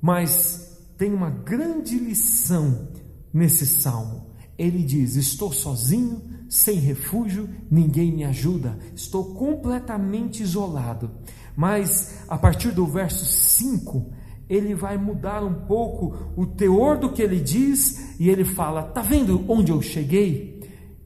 mas 0.00 0.80
tem 0.96 1.12
uma 1.12 1.30
grande 1.30 1.98
lição 1.98 2.88
nesse 3.32 3.66
salmo. 3.66 4.26
Ele 4.56 4.84
diz: 4.84 5.16
Estou 5.16 5.52
sozinho, 5.52 6.22
sem 6.48 6.78
refúgio, 6.78 7.48
ninguém 7.70 8.12
me 8.12 8.24
ajuda, 8.24 8.78
estou 8.94 9.34
completamente 9.34 10.42
isolado. 10.42 11.10
Mas 11.56 12.24
a 12.28 12.38
partir 12.38 12.70
do 12.70 12.86
verso 12.86 13.24
5, 13.24 14.12
ele 14.48 14.74
vai 14.74 14.96
mudar 14.96 15.42
um 15.42 15.66
pouco 15.66 16.32
o 16.36 16.46
teor 16.46 16.98
do 16.98 17.10
que 17.10 17.22
ele 17.22 17.40
diz 17.40 18.20
e 18.20 18.28
ele 18.28 18.44
fala: 18.44 18.82
Tá 18.82 19.02
vendo 19.02 19.44
onde 19.48 19.72
eu 19.72 19.82
cheguei? 19.82 20.51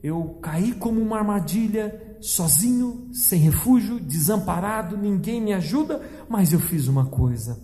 Eu 0.07 0.39
caí 0.41 0.71
como 0.71 1.01
uma 1.01 1.17
armadilha, 1.17 2.17
sozinho, 2.21 3.09
sem 3.11 3.41
refúgio, 3.41 3.99
desamparado, 3.99 4.95
ninguém 4.95 5.41
me 5.41 5.51
ajuda, 5.51 6.01
mas 6.29 6.53
eu 6.53 6.61
fiz 6.61 6.87
uma 6.87 7.07
coisa. 7.07 7.59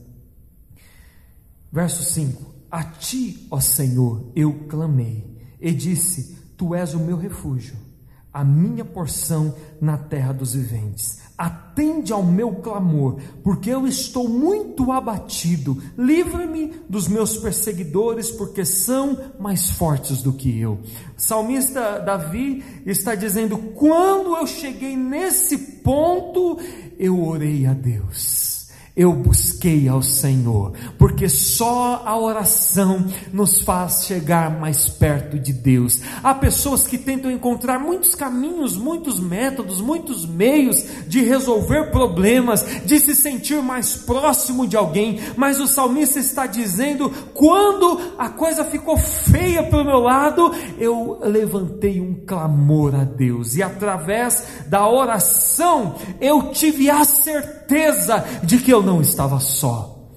Verso 1.72 2.04
5: 2.04 2.54
A 2.70 2.84
ti, 2.84 3.48
ó 3.50 3.62
Senhor, 3.62 4.30
eu 4.36 4.68
clamei 4.68 5.40
e 5.58 5.72
disse: 5.72 6.38
Tu 6.58 6.76
és 6.76 6.94
o 6.94 7.00
meu 7.00 7.16
refúgio, 7.16 7.78
a 8.34 8.44
minha 8.44 8.84
porção 8.84 9.56
na 9.80 9.98
terra 9.98 10.34
dos 10.34 10.54
viventes. 10.54 11.23
Atende 11.38 12.14
ao 12.14 12.24
meu 12.24 12.52
clamor, 12.56 13.18
porque 13.44 13.70
eu 13.70 13.88
estou 13.88 14.30
muito 14.30 14.92
abatido. 14.92 15.82
Livra-me 15.98 16.74
dos 16.88 17.08
meus 17.08 17.38
perseguidores, 17.38 18.32
porque 18.32 18.64
são 18.64 19.18
mais 19.40 19.72
fortes 19.72 20.22
do 20.22 20.32
que 20.32 20.60
eu. 20.60 20.80
Salmista 21.18 22.00
Davi 22.00 22.64
está 22.86 23.16
dizendo: 23.16 23.58
quando 23.58 24.36
eu 24.36 24.46
cheguei 24.46 24.96
nesse 24.96 25.58
ponto, 25.58 26.60
eu 27.00 27.26
orei 27.26 27.66
a 27.66 27.74
Deus 27.74 28.43
eu 28.96 29.12
busquei 29.12 29.88
ao 29.88 30.04
Senhor, 30.04 30.74
porque 31.00 31.28
só 31.28 32.04
a 32.06 32.16
oração 32.16 33.04
nos 33.32 33.62
faz 33.62 34.06
chegar 34.06 34.60
mais 34.60 34.88
perto 34.88 35.40
de 35.40 35.52
Deus. 35.52 36.02
Há 36.24 36.36
pessoas 36.36 36.86
que 36.86 37.00
tentam 37.00 37.32
encontrar 37.32 37.80
muitos 37.80 38.14
caminhos, 38.14 38.78
muitos 38.78 39.20
métodos, 39.20 39.82
muitos 39.82 40.28
meios 40.28 40.86
de 41.08 41.24
resolver 41.24 41.90
problemas, 41.90 42.64
de 42.86 43.00
se 43.00 43.16
sentir 43.16 43.64
mais 43.64 43.96
próximo 43.96 44.68
de 44.68 44.78
alguém, 44.78 45.20
mas 45.36 45.60
o 45.60 45.68
salmista 45.68 46.20
está 46.20 46.46
dizendo: 46.46 47.10
quando 47.34 48.00
a 48.18 48.30
coisa 48.30 48.64
ficou 48.64 48.98
feia 48.98 49.64
para 49.64 49.82
o 49.82 49.86
meu 49.86 50.00
lado, 50.00 50.52
eu 50.78 51.20
levantei 51.24 52.00
um 52.00 52.14
clamor 52.14 52.94
a 52.94 53.04
Deus, 53.04 53.56
e 53.56 53.64
através 53.64 54.46
da 54.68 54.88
oração 54.88 55.96
eu 56.22 56.52
tive 56.52 56.92
a 56.92 57.04
certeza 57.04 58.24
de 58.44 58.60
que 58.60 58.83
eu 58.84 58.86
não 58.86 59.02
estava 59.02 59.40
só. 59.40 60.12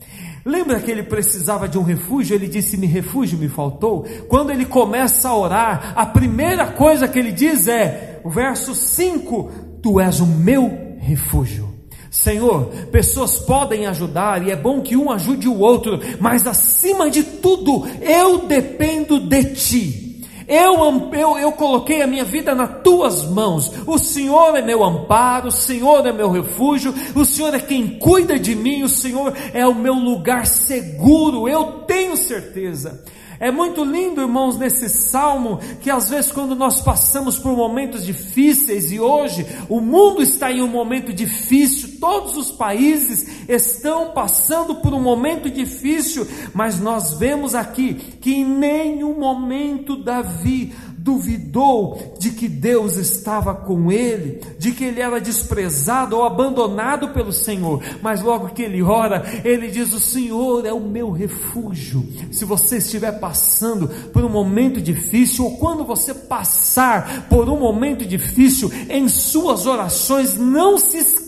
Lembra 0.45 0.81
que 0.81 0.91
ele 0.91 1.03
precisava 1.03 1.69
de 1.69 1.79
um 1.79 1.83
refúgio? 1.83 2.35
Ele 2.35 2.49
disse: 2.49 2.77
Me 2.77 2.87
refúgio 2.87 3.39
me 3.39 3.49
faltou. 3.49 4.05
Quando 4.29 4.51
ele 4.51 4.65
começa 4.65 5.29
a 5.29 5.37
orar, 5.37 5.93
a 5.97 6.07
primeira 6.07 6.67
coisa 6.67 7.09
que 7.09 7.19
ele 7.19 7.33
diz 7.33 7.67
é: 7.69 8.21
o 8.25 8.31
verso 8.31 8.75
5: 8.75 9.51
Tu 9.83 10.01
és 10.01 10.21
o 10.21 10.27
meu 10.27 10.97
refúgio. 10.99 11.75
Senhor, 12.11 12.67
pessoas 12.91 13.39
podem 13.39 13.87
ajudar 13.87 14.47
e 14.47 14.51
é 14.51 14.57
bom 14.57 14.81
que 14.81 14.97
um 14.97 15.11
ajude 15.11 15.49
o 15.49 15.59
outro, 15.59 16.01
mas 16.19 16.47
acima 16.47 17.11
de 17.11 17.23
tudo, 17.23 17.85
eu 18.01 18.47
dependo 18.47 19.21
de 19.21 19.45
Ti. 19.45 20.06
Eu, 20.49 21.11
eu, 21.13 21.39
eu 21.39 21.53
coloquei 21.53 22.03
a 22.03 22.07
minha 22.07 22.25
vida 22.25 22.55
nas 22.55 22.83
tuas 22.83 23.25
mãos. 23.25 23.73
O 23.87 23.99
Senhor 23.99 24.57
é 24.57 24.63
meu 24.63 24.85
amparo, 24.85 25.49
o 25.49 25.53
Senhor 25.53 26.07
é 26.07 26.13
meu 26.13 26.31
refúgio, 26.31 26.95
o 27.15 27.25
Senhor 27.25 27.53
é 27.55 27.59
quem 27.59 27.99
cuida 27.99 28.39
de 28.39 28.55
mim, 28.55 28.83
o 28.83 28.89
Senhor 28.89 29.33
é 29.53 29.67
o 29.67 29.75
meu 29.75 29.95
lugar 29.95 30.47
seguro. 30.47 31.49
Eu 31.49 31.85
tenho 31.87 32.17
certeza. 32.17 33.03
É 33.39 33.51
muito 33.51 33.85
lindo, 33.85 34.21
irmãos, 34.21 34.59
nesse 34.59 34.89
salmo, 34.89 35.59
que 35.81 35.91
às 35.91 36.09
vezes 36.09 36.33
quando 36.33 36.55
nós 36.55 36.81
passamos 36.81 37.39
por 37.39 37.57
momentos 37.57 38.05
difíceis, 38.05 38.91
e 38.91 38.99
hoje 38.99 39.47
o 39.69 39.81
mundo 39.81 40.23
está 40.23 40.51
em 40.51 40.63
um 40.63 40.67
momento 40.67 41.13
difícil, 41.13 42.01
todos 42.01 42.37
os 42.37 42.51
países 42.51 43.47
estão 43.49 44.13
passando 44.13 44.77
por 44.77 44.95
um 44.95 45.01
momento 45.01 45.51
difícil, 45.51 46.27
mas 46.55 46.81
nós 46.81 47.19
vemos 47.19 47.55
aqui 47.55 47.95
que 47.95 48.35
em 48.35 48.45
nenhum 48.45 49.19
momento 49.19 49.97
Davi 49.97 50.73
duvidou 51.07 52.17
de 52.19 52.33
que 52.33 52.49
Deus 52.49 52.97
estava 52.97 53.55
com 53.55 53.93
ele, 53.93 54.41
de 54.59 54.73
que 54.73 54.83
ele 54.83 55.01
era 55.01 55.21
desprezado 55.21 56.17
ou 56.17 56.25
abandonado 56.25 57.11
pelo 57.11 57.33
Senhor, 57.33 57.81
mas 58.03 58.21
logo 58.21 58.49
que 58.49 58.63
ele 58.63 58.83
ora, 58.83 59.25
ele 59.45 59.69
diz: 59.69 59.93
O 59.93 60.01
Senhor 60.01 60.67
é 60.67 60.73
o 60.73 60.81
meu 60.81 61.13
refúgio. 61.13 62.05
Se 62.33 62.45
você 62.45 62.79
estiver 62.79 63.21
passando 63.21 63.89
por 64.13 64.25
um 64.25 64.29
momento 64.29 64.81
difícil, 64.81 65.45
ou 65.45 65.57
quando 65.59 65.85
você 65.85 66.13
passar 66.13 67.29
por 67.29 67.49
um 67.49 67.61
momento 67.61 68.05
difícil, 68.05 68.69
em 68.91 69.09
suas 69.09 69.65
orações, 69.65 70.37
não 70.37 70.77
se 70.77 70.99
esqueça: 70.99 71.26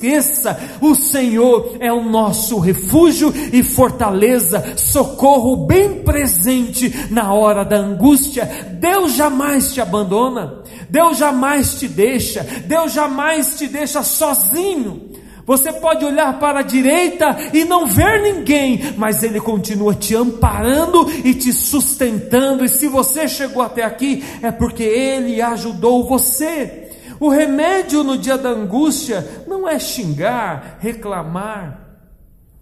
o 0.81 0.95
Senhor 0.95 1.77
é 1.81 1.93
o 1.93 2.03
nosso 2.03 2.59
refúgio 2.59 3.33
e 3.53 3.63
fortaleza, 3.63 4.77
socorro 4.77 5.67
bem 5.67 6.03
presente 6.03 7.07
na 7.11 7.33
hora 7.33 7.65
da 7.65 7.77
angústia. 7.77 8.45
Deus 8.81 9.15
jamais 9.15 9.73
te 9.73 9.81
abandona, 9.81 10.63
Deus 10.89 11.19
jamais 11.19 11.75
te 11.75 11.89
deixa, 11.89 12.47
Deus 12.67 12.93
jamais 12.93 13.59
te 13.59 13.67
deixa 13.67 14.03
sozinho. 14.03 15.09
Você 15.49 15.73
pode 15.73 16.05
olhar 16.05 16.39
para 16.39 16.61
a 16.61 16.63
direita 16.63 17.35
e 17.55 17.65
não 17.65 17.87
ver 17.87 18.21
ninguém, 18.21 18.93
mas 18.99 19.23
Ele 19.23 19.41
continua 19.41 19.95
te 19.95 20.15
amparando 20.15 21.11
e 21.25 21.33
te 21.33 21.55
sustentando. 21.55 22.67
E 22.67 22.69
se 22.69 22.87
você 22.87 23.27
chegou 23.27 23.63
até 23.63 23.83
aqui, 23.83 24.23
é 24.43 24.51
porque 24.51 24.83
Ele 24.83 25.41
ajudou 25.41 26.07
você. 26.07 26.88
O 27.21 27.29
remédio 27.29 28.05
no 28.05 28.17
dia 28.17 28.39
da 28.39 28.51
angústia 28.51 29.45
não 29.47 29.69
é 29.69 29.79
xingar, 29.79 30.79
reclamar, 30.81 32.01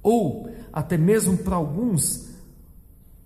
ou 0.02 0.48
até 0.72 0.96
mesmo 0.96 1.36
para 1.38 1.56
alguns, 1.56 2.28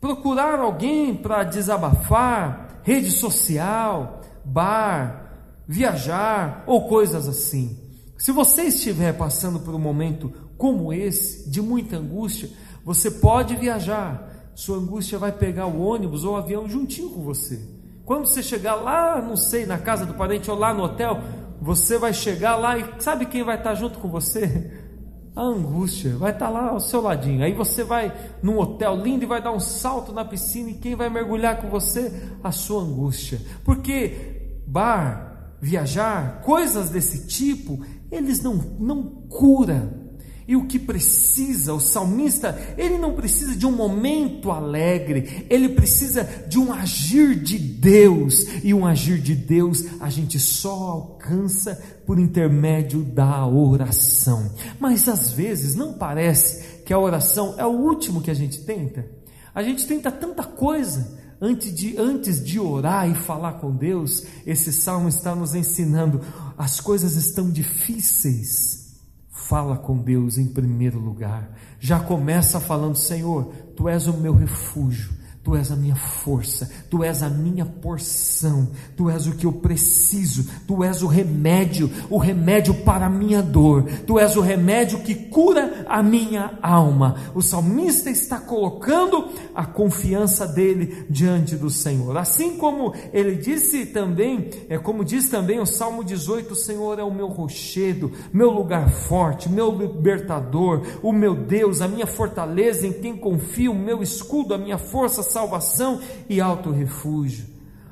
procurar 0.01 0.59
alguém 0.59 1.15
para 1.15 1.45
desabafar, 1.45 2.81
rede 2.83 3.11
social, 3.11 4.23
bar, 4.45 5.31
viajar 5.67 6.65
ou 6.67 6.89
coisas 6.89 7.29
assim. 7.29 7.79
Se 8.17 8.33
você 8.33 8.65
estiver 8.65 9.17
passando 9.17 9.61
por 9.61 9.75
um 9.75 9.79
momento 9.79 10.33
como 10.57 10.93
esse, 10.93 11.49
de 11.49 11.63
muita 11.63 11.97
angústia, 11.97 12.51
você 12.85 13.11
pode 13.11 13.57
viajar. 13.57 14.51
Sua 14.55 14.77
angústia 14.77 15.19
vai 15.19 15.33
pegar 15.33 15.67
o 15.67 15.81
ônibus 15.81 16.25
ou 16.25 16.35
o 16.35 16.37
avião 16.37 16.69
juntinho 16.69 17.11
com 17.11 17.23
você. 17.23 17.80
Quando 18.11 18.27
você 18.27 18.43
chegar 18.43 18.75
lá, 18.75 19.23
não 19.23 19.37
sei, 19.37 19.65
na 19.65 19.79
casa 19.79 20.05
do 20.05 20.15
parente 20.15 20.51
ou 20.51 20.59
lá 20.59 20.75
no 20.75 20.83
hotel, 20.83 21.21
você 21.63 21.97
vai 21.97 22.13
chegar 22.13 22.57
lá 22.57 22.77
e 22.77 22.85
sabe 22.99 23.25
quem 23.25 23.45
vai 23.45 23.57
estar 23.57 23.73
junto 23.77 24.01
com 24.01 24.09
você? 24.09 24.69
A 25.37 25.43
angústia 25.43 26.17
vai 26.17 26.33
estar 26.33 26.49
lá 26.49 26.71
ao 26.71 26.81
seu 26.81 27.01
ladinho. 27.01 27.45
Aí 27.45 27.53
você 27.53 27.85
vai 27.85 28.13
num 28.43 28.59
hotel 28.59 28.97
lindo 28.97 29.23
e 29.23 29.29
vai 29.29 29.41
dar 29.41 29.53
um 29.53 29.61
salto 29.61 30.13
na 30.13 30.25
piscina 30.25 30.71
e 30.71 30.75
quem 30.75 30.97
vai 30.97 31.09
mergulhar 31.09 31.63
com 31.63 31.69
você? 31.69 32.13
A 32.43 32.51
sua 32.51 32.83
angústia. 32.83 33.41
Porque 33.65 34.65
bar, 34.67 35.55
viajar, 35.61 36.41
coisas 36.41 36.91
desse 36.91 37.29
tipo, 37.29 37.79
eles 38.11 38.43
não 38.43 38.55
não 38.81 39.05
cura 39.29 40.00
e 40.47 40.57
o 40.57 40.67
que 40.67 40.79
precisa, 40.79 41.73
o 41.73 41.81
salmista, 41.81 42.59
ele 42.77 42.99
não 42.99 43.15
precisa 43.15 43.57
de 43.57 43.67
um 43.67 43.73
momento 43.73 44.51
alegre, 44.51 45.47
ele 45.49 45.69
precisa 45.71 46.25
de 46.49 46.59
um 46.59 46.73
agir 46.73 47.35
de 47.37 47.59
Deus, 47.59 48.47
e 48.65 48.75
um 48.75 48.87
agir 48.87 49.21
de 49.21 49.35
Deus 49.35 49.85
a 50.01 50.11
gente 50.11 50.39
só 50.39 50.73
alcança 50.73 51.81
por 52.07 52.19
intermédio 52.19 53.03
da 53.03 53.47
oração. 53.47 54.51
Mas 54.79 55.09
às 55.09 55.33
vezes 55.33 55.75
não 55.75 55.93
parece 55.93 56.81
que 56.85 56.93
a 56.93 56.99
oração 56.99 57.55
é 57.57 57.65
o 57.65 57.71
último 57.71 58.21
que 58.21 58.31
a 58.31 58.35
gente 58.35 58.61
tenta? 58.65 59.07
A 59.55 59.63
gente 59.63 59.87
tenta 59.87 60.11
tanta 60.11 60.45
coisa, 60.45 61.19
antes 61.41 61.75
de, 61.75 61.97
antes 61.97 62.45
de 62.45 62.61
orar 62.61 63.09
e 63.09 63.15
falar 63.15 63.55
com 63.55 63.75
Deus, 63.75 64.25
esse 64.47 64.73
salmo 64.73 65.09
está 65.09 65.35
nos 65.35 65.55
ensinando: 65.55 66.21
as 66.57 66.81
coisas 66.81 67.17
estão 67.17 67.51
difíceis, 67.51 68.80
Fala 69.51 69.77
com 69.77 69.99
Deus 69.99 70.39
em 70.39 70.47
primeiro 70.47 71.01
lugar. 71.01 71.51
Já 71.81 71.99
começa 71.99 72.61
falando: 72.61 72.95
Senhor, 72.95 73.53
tu 73.75 73.89
és 73.89 74.07
o 74.07 74.17
meu 74.17 74.33
refúgio, 74.33 75.11
Tu 75.43 75.57
és 75.57 75.73
a 75.73 75.77
minha 75.77 75.97
força, 75.97 76.71
Tu 76.91 77.03
és 77.03 77.23
a 77.23 77.31
minha 77.31 77.65
porção, 77.65 78.69
Tu 78.95 79.09
és 79.09 79.27
o 79.27 79.33
que 79.33 79.47
eu 79.47 79.53
preciso, 79.53 80.47
Tu 80.67 80.85
és 80.85 81.03
o 81.03 81.07
remédio, 81.07 81.91
o 82.11 82.19
remédio 82.19 82.75
para 82.75 83.07
a 83.07 83.11
minha 83.11 83.43
dor, 83.43 83.85
Tu 84.07 84.19
és 84.19 84.37
o 84.37 84.43
remédio 84.43 85.01
que 85.01 85.15
cura 85.15 85.87
a 85.89 86.03
minha 86.03 86.59
alma. 86.61 87.17
O 87.35 87.41
salmista 87.41 88.11
está 88.11 88.39
colocando 88.39 89.31
a 89.55 89.65
confiança 89.65 90.47
dele 90.47 91.07
diante 91.09 91.57
do 91.57 91.71
Senhor. 91.71 92.19
Assim 92.19 92.59
como 92.59 92.93
ele 93.11 93.37
disse 93.37 93.87
também, 93.87 94.51
é 94.69 94.77
como 94.77 95.03
diz 95.03 95.31
também 95.31 95.59
o 95.59 95.65
Salmo 95.65 96.05
18: 96.05 96.53
O 96.53 96.57
Senhor 96.57 96.99
é 96.99 97.03
o 97.03 97.15
meu 97.15 97.29
rochedo, 97.29 98.13
meu 98.31 98.51
lugar 98.51 98.91
forte, 98.91 99.49
meu 99.49 99.75
libertador, 99.75 100.83
o 101.03 101.15
meu 101.15 101.35
Deus, 101.35 101.81
a 101.81 101.89
minha 101.89 102.07
fortaleza 102.07 102.87
em 102.87 102.93
quem 102.93 103.17
confio, 103.17 103.73
o 103.73 103.79
meu 103.79 104.03
escudo, 104.03 104.53
a 104.53 104.59
minha 104.59 104.77
força 104.77 105.30
salvação 105.31 106.01
e 106.29 106.41
alto 106.41 106.71
refúgio. 106.71 107.47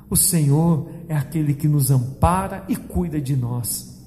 O 0.09 0.15
Senhor 0.15 0.89
é 1.07 1.15
aquele 1.15 1.53
que 1.53 1.67
nos 1.67 1.91
ampara 1.91 2.65
e 2.67 2.75
cuida 2.75 3.21
de 3.21 3.35
nós. 3.35 3.98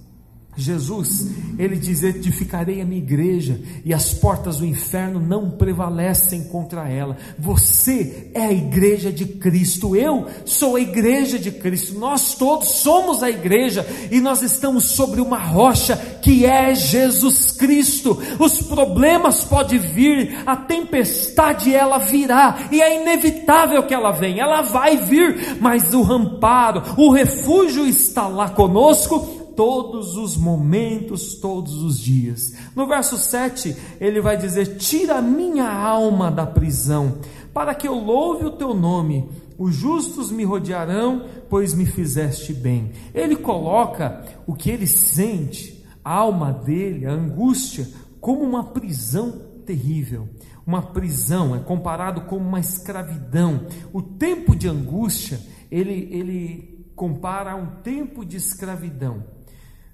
Jesus, 0.55 1.31
ele 1.59 1.77
diz: 1.77 2.03
Edificarei 2.03 2.83
a 2.83 2.85
minha 2.85 3.01
igreja 3.01 3.59
e 3.87 3.95
as 3.95 4.13
portas 4.13 4.59
do 4.59 4.67
inferno 4.67 5.19
não 5.19 5.51
prevalecem 5.51 6.45
contra 6.45 6.87
ela. 6.89 7.17
Você 7.39 8.31
é 8.35 8.43
a 8.43 8.53
igreja 8.53 9.11
de 9.11 9.25
Cristo, 9.25 9.97
eu 9.97 10.27
sou 10.45 10.77
a 10.77 10.81
igreja 10.81 11.39
de 11.39 11.51
Cristo, 11.51 11.99
nós 11.99 12.35
todos 12.35 12.69
somos 12.69 13.23
a 13.23 13.31
igreja 13.31 13.87
e 14.11 14.21
nós 14.21 14.43
estamos 14.43 14.85
sobre 14.91 15.23
uma 15.23 15.39
rocha 15.39 15.97
que 16.21 16.45
é 16.45 16.75
Jesus 16.75 17.53
Cristo. 17.53 18.19
Os 18.39 18.61
problemas 18.61 19.45
podem 19.45 19.79
vir, 19.79 20.43
a 20.45 20.55
tempestade 20.55 21.75
ela 21.75 21.97
virá 21.97 22.69
e 22.71 22.83
é 22.83 23.01
inevitável 23.01 23.85
que 23.85 23.95
ela 23.95 24.13
venha, 24.13 24.43
ela 24.43 24.61
vai 24.61 24.99
vir, 24.99 25.57
mas 25.61 25.95
o 25.95 26.03
ramparo, 26.03 26.83
o 26.99 27.11
refúgio 27.11 27.87
está 27.87 28.29
lá 28.29 28.51
conosco 28.51 29.42
todos 29.57 30.17
os 30.17 30.37
momentos, 30.37 31.35
todos 31.37 31.83
os 31.83 31.99
dias. 31.99 32.55
No 32.75 32.87
verso 32.87 33.17
7, 33.17 33.77
ele 34.01 34.21
vai 34.21 34.37
dizer: 34.37 34.77
Tira 34.77 35.17
a 35.17 35.23
minha 35.23 35.71
alma 35.71 36.31
da 36.31 36.47
prisão, 36.47 37.19
para 37.53 37.75
que 37.75 37.87
eu 37.87 37.95
louve 37.95 38.45
o 38.45 38.53
teu 38.53 38.75
nome. 38.75 39.29
Os 39.59 39.75
justos 39.75 40.31
me 40.33 40.45
rodearão, 40.45 41.25
pois 41.49 41.75
me 41.75 41.87
fizeste 41.87 42.53
bem. 42.53 42.93
Ele 43.15 43.37
coloca 43.37 44.25
o 44.47 44.55
que 44.55 44.71
ele 44.71 44.87
sente, 44.87 45.85
a 46.05 46.13
alma 46.13 46.53
dele, 46.53 47.07
a 47.07 47.13
angústia, 47.13 47.89
como 48.21 48.41
uma 48.41 48.65
prisão 48.65 49.41
terrível. 49.65 50.29
Uma 50.67 50.83
prisão 50.83 51.55
é 51.55 51.59
comparado 51.59 52.23
com 52.23 52.37
uma 52.37 52.61
escravidão. 52.61 53.67
O 53.93 54.01
tempo 54.01 54.55
de 54.55 54.69
angústia, 54.69 55.41
ele, 55.71 56.09
ele 56.11 56.87
compara 56.95 57.53
a 57.53 57.57
um 57.57 57.67
tempo 57.83 58.25
de 58.25 58.37
escravidão. 58.37 59.25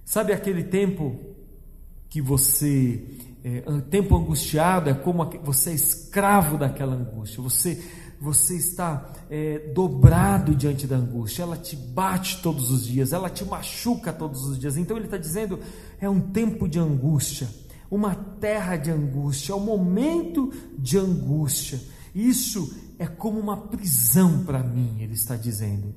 Sabe 0.09 0.33
aquele 0.33 0.65
tempo 0.65 1.21
que 2.09 2.23
você, 2.23 3.05
é, 3.45 3.61
tempo 3.91 4.17
angustiado, 4.17 4.89
é 4.89 4.95
como 4.95 5.23
você 5.45 5.69
é 5.69 5.75
escravo 5.75 6.57
daquela 6.57 6.95
angústia, 6.95 7.43
você, 7.43 7.85
você 8.19 8.57
está 8.57 9.13
é, 9.29 9.71
dobrado 9.75 10.55
diante 10.55 10.87
da 10.87 10.97
angústia, 10.97 11.43
ela 11.43 11.59
te 11.59 11.77
bate 11.77 12.41
todos 12.41 12.71
os 12.71 12.87
dias, 12.87 13.13
ela 13.13 13.29
te 13.29 13.45
machuca 13.45 14.11
todos 14.11 14.47
os 14.47 14.59
dias. 14.59 14.79
Então 14.79 14.97
ele 14.97 15.05
está 15.05 15.19
dizendo: 15.19 15.61
é 16.01 16.09
um 16.09 16.23
tempo 16.23 16.67
de 16.67 16.79
angústia, 16.79 17.47
uma 17.91 18.15
terra 18.15 18.77
de 18.77 18.91
angústia, 18.91 19.53
é 19.53 19.57
um 19.57 19.61
momento 19.61 20.51
de 20.79 20.97
angústia. 20.97 21.79
Isso 22.15 22.75
é 22.99 23.07
como 23.07 23.39
uma 23.39 23.59
prisão 23.59 24.43
para 24.43 24.63
mim, 24.63 25.03
ele 25.03 25.13
está 25.13 25.37
dizendo. 25.37 25.95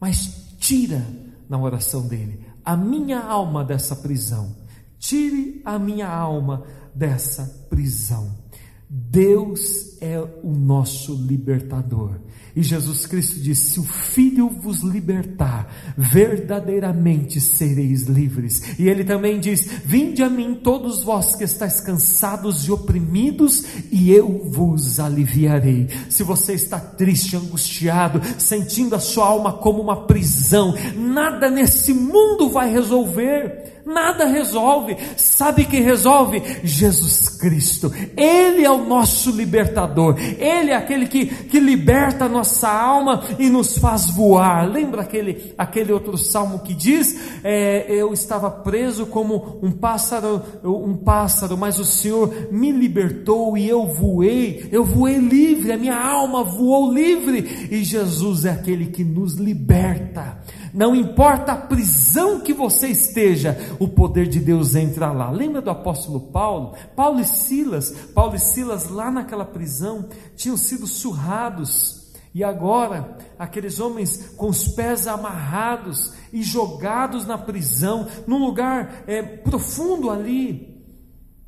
Mas 0.00 0.56
tira 0.58 1.06
na 1.48 1.56
oração 1.56 2.04
dele 2.08 2.48
a 2.64 2.76
minha 2.76 3.20
alma 3.20 3.64
dessa 3.64 3.96
prisão. 3.96 4.56
Tire 4.98 5.62
a 5.64 5.78
minha 5.78 6.08
alma 6.08 6.64
dessa 6.94 7.66
prisão. 7.68 8.47
Deus 8.90 9.98
é 10.00 10.18
o 10.42 10.52
nosso 10.52 11.14
libertador. 11.14 12.20
E 12.56 12.62
Jesus 12.62 13.06
Cristo 13.06 13.38
disse: 13.38 13.72
Se 13.72 13.80
o 13.80 13.84
Filho 13.84 14.48
vos 14.48 14.80
libertar, 14.80 15.94
verdadeiramente 15.96 17.40
sereis 17.40 18.04
livres. 18.04 18.78
E 18.78 18.88
ele 18.88 19.04
também 19.04 19.38
diz: 19.38 19.64
Vinde 19.84 20.22
a 20.22 20.30
mim, 20.30 20.54
todos 20.54 21.04
vós 21.04 21.36
que 21.36 21.44
estáis 21.44 21.80
cansados 21.80 22.66
e 22.66 22.72
oprimidos, 22.72 23.64
e 23.92 24.10
eu 24.10 24.50
vos 24.50 24.98
aliviarei. 24.98 25.88
Se 26.08 26.22
você 26.22 26.54
está 26.54 26.80
triste, 26.80 27.36
angustiado, 27.36 28.22
sentindo 28.38 28.94
a 28.94 29.00
sua 29.00 29.26
alma 29.26 29.52
como 29.52 29.82
uma 29.82 30.06
prisão, 30.06 30.74
nada 30.96 31.50
nesse 31.50 31.92
mundo 31.92 32.48
vai 32.48 32.72
resolver 32.72 33.77
nada 33.88 34.26
resolve. 34.26 34.96
Sabe 35.16 35.64
quem 35.64 35.82
resolve? 35.82 36.42
Jesus 36.62 37.30
Cristo. 37.30 37.92
Ele 38.16 38.64
é 38.64 38.70
o 38.70 38.84
nosso 38.84 39.30
libertador. 39.30 40.16
Ele 40.18 40.70
é 40.70 40.76
aquele 40.76 41.06
que, 41.06 41.26
que 41.26 41.58
liberta 41.58 42.26
a 42.26 42.28
nossa 42.28 42.68
alma 42.68 43.24
e 43.38 43.48
nos 43.48 43.78
faz 43.78 44.10
voar. 44.10 44.68
Lembra 44.70 45.02
aquele, 45.02 45.54
aquele 45.56 45.92
outro 45.92 46.18
salmo 46.18 46.60
que 46.60 46.74
diz: 46.74 47.40
é, 47.42 47.86
Eu 47.88 48.12
estava 48.12 48.50
preso 48.50 49.06
como 49.06 49.58
um 49.62 49.72
pássaro, 49.72 50.42
um 50.62 50.96
pássaro, 50.96 51.56
mas 51.56 51.78
o 51.78 51.84
Senhor 51.84 52.48
me 52.52 52.70
libertou 52.70 53.56
e 53.56 53.68
eu 53.68 53.86
voei. 53.86 54.68
Eu 54.70 54.84
voei 54.84 55.16
livre, 55.16 55.72
a 55.72 55.78
minha 55.78 55.98
alma 55.98 56.44
voou 56.44 56.92
livre. 56.92 57.68
E 57.70 57.82
Jesus 57.82 58.44
é 58.44 58.50
aquele 58.50 58.86
que 58.86 59.02
nos 59.02 59.34
liberta. 59.34 60.38
Não 60.72 60.94
importa 60.94 61.52
a 61.52 61.56
prisão 61.56 62.40
que 62.40 62.52
você 62.52 62.88
esteja, 62.88 63.56
o 63.78 63.88
poder 63.88 64.26
de 64.28 64.40
Deus 64.40 64.74
entra 64.74 65.12
lá. 65.12 65.30
Lembra 65.30 65.60
do 65.60 65.70
apóstolo 65.70 66.20
Paulo? 66.20 66.74
Paulo 66.94 67.20
e 67.20 67.24
Silas, 67.24 67.90
Paulo 68.14 68.36
e 68.36 68.38
Silas 68.38 68.88
lá 68.88 69.10
naquela 69.10 69.44
prisão 69.44 70.08
tinham 70.36 70.56
sido 70.56 70.86
surrados. 70.86 72.12
E 72.34 72.44
agora, 72.44 73.16
aqueles 73.38 73.80
homens 73.80 74.34
com 74.36 74.48
os 74.48 74.68
pés 74.68 75.06
amarrados 75.06 76.12
e 76.32 76.42
jogados 76.42 77.26
na 77.26 77.38
prisão, 77.38 78.06
num 78.26 78.38
lugar 78.38 79.04
é, 79.06 79.22
profundo 79.22 80.10
ali, 80.10 80.84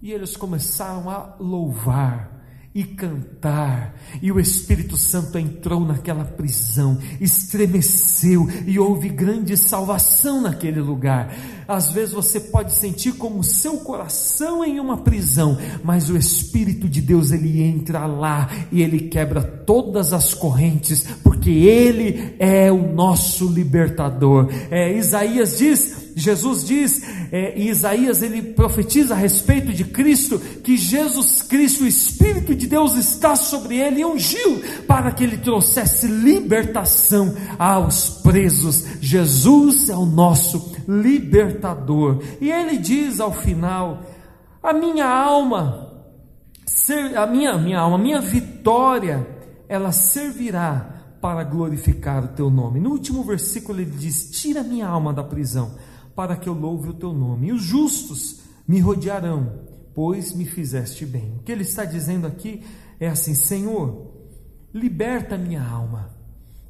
e 0.00 0.10
eles 0.10 0.36
começaram 0.36 1.10
a 1.10 1.36
louvar 1.38 2.39
e 2.72 2.84
cantar, 2.84 3.96
e 4.22 4.30
o 4.30 4.38
Espírito 4.38 4.96
Santo 4.96 5.36
entrou 5.38 5.84
naquela 5.84 6.24
prisão, 6.24 6.98
estremeceu 7.20 8.48
e 8.64 8.78
houve 8.78 9.08
grande 9.08 9.56
salvação 9.56 10.40
naquele 10.40 10.80
lugar. 10.80 11.34
Às 11.70 11.92
vezes 11.92 12.12
você 12.12 12.40
pode 12.40 12.72
sentir 12.72 13.12
como 13.12 13.44
seu 13.44 13.78
coração 13.78 14.64
em 14.64 14.80
uma 14.80 14.96
prisão, 14.96 15.56
mas 15.84 16.10
o 16.10 16.16
Espírito 16.16 16.88
de 16.88 17.00
Deus 17.00 17.30
ele 17.30 17.62
entra 17.62 18.06
lá 18.06 18.50
e 18.72 18.82
ele 18.82 19.08
quebra 19.08 19.40
todas 19.40 20.12
as 20.12 20.34
correntes, 20.34 21.06
porque 21.22 21.48
ele 21.48 22.34
é 22.40 22.72
o 22.72 22.92
nosso 22.92 23.46
libertador. 23.46 24.48
É, 24.68 24.92
Isaías 24.96 25.58
diz 25.58 26.10
Jesus 26.20 26.64
diz, 26.64 27.02
é, 27.32 27.58
em 27.58 27.68
Isaías 27.68 28.22
ele 28.22 28.42
profetiza 28.42 29.14
a 29.14 29.16
respeito 29.16 29.72
de 29.72 29.84
Cristo, 29.84 30.38
que 30.62 30.76
Jesus 30.76 31.42
Cristo, 31.42 31.84
o 31.84 31.86
Espírito 31.86 32.54
de 32.54 32.66
Deus 32.66 32.94
está 32.94 33.36
sobre 33.36 33.78
ele 33.78 34.00
e 34.00 34.04
ungiu 34.04 34.62
para 34.86 35.10
que 35.12 35.24
ele 35.24 35.38
trouxesse 35.38 36.06
libertação 36.06 37.34
aos 37.58 38.10
presos. 38.22 38.84
Jesus 39.00 39.88
é 39.88 39.96
o 39.96 40.06
nosso 40.06 40.72
libertador. 40.90 42.20
E 42.40 42.50
ele 42.50 42.76
diz 42.76 43.20
ao 43.20 43.32
final: 43.32 44.02
a 44.60 44.72
minha 44.72 45.06
alma, 45.08 46.04
a 47.16 47.26
minha, 47.26 47.56
minha 47.56 47.78
alma, 47.78 47.96
minha 47.96 48.20
vitória, 48.20 49.26
ela 49.68 49.92
servirá 49.92 50.96
para 51.20 51.44
glorificar 51.44 52.24
o 52.24 52.28
teu 52.28 52.50
nome. 52.50 52.80
No 52.80 52.90
último 52.90 53.22
versículo 53.22 53.80
ele 53.80 53.90
diz: 53.90 54.30
Tira 54.30 54.64
minha 54.64 54.88
alma 54.88 55.12
da 55.12 55.22
prisão, 55.22 55.76
para 56.16 56.36
que 56.36 56.48
eu 56.48 56.54
louve 56.54 56.90
o 56.90 56.94
teu 56.94 57.12
nome. 57.12 57.48
E 57.48 57.52
os 57.52 57.62
justos 57.62 58.40
me 58.66 58.80
rodearão, 58.80 59.60
pois 59.94 60.34
me 60.34 60.44
fizeste 60.44 61.06
bem. 61.06 61.36
O 61.38 61.42
que 61.44 61.52
ele 61.52 61.62
está 61.62 61.84
dizendo 61.84 62.26
aqui 62.26 62.62
é 62.98 63.08
assim: 63.08 63.34
Senhor, 63.34 64.10
liberta 64.74 65.38
minha 65.38 65.62
alma, 65.62 66.10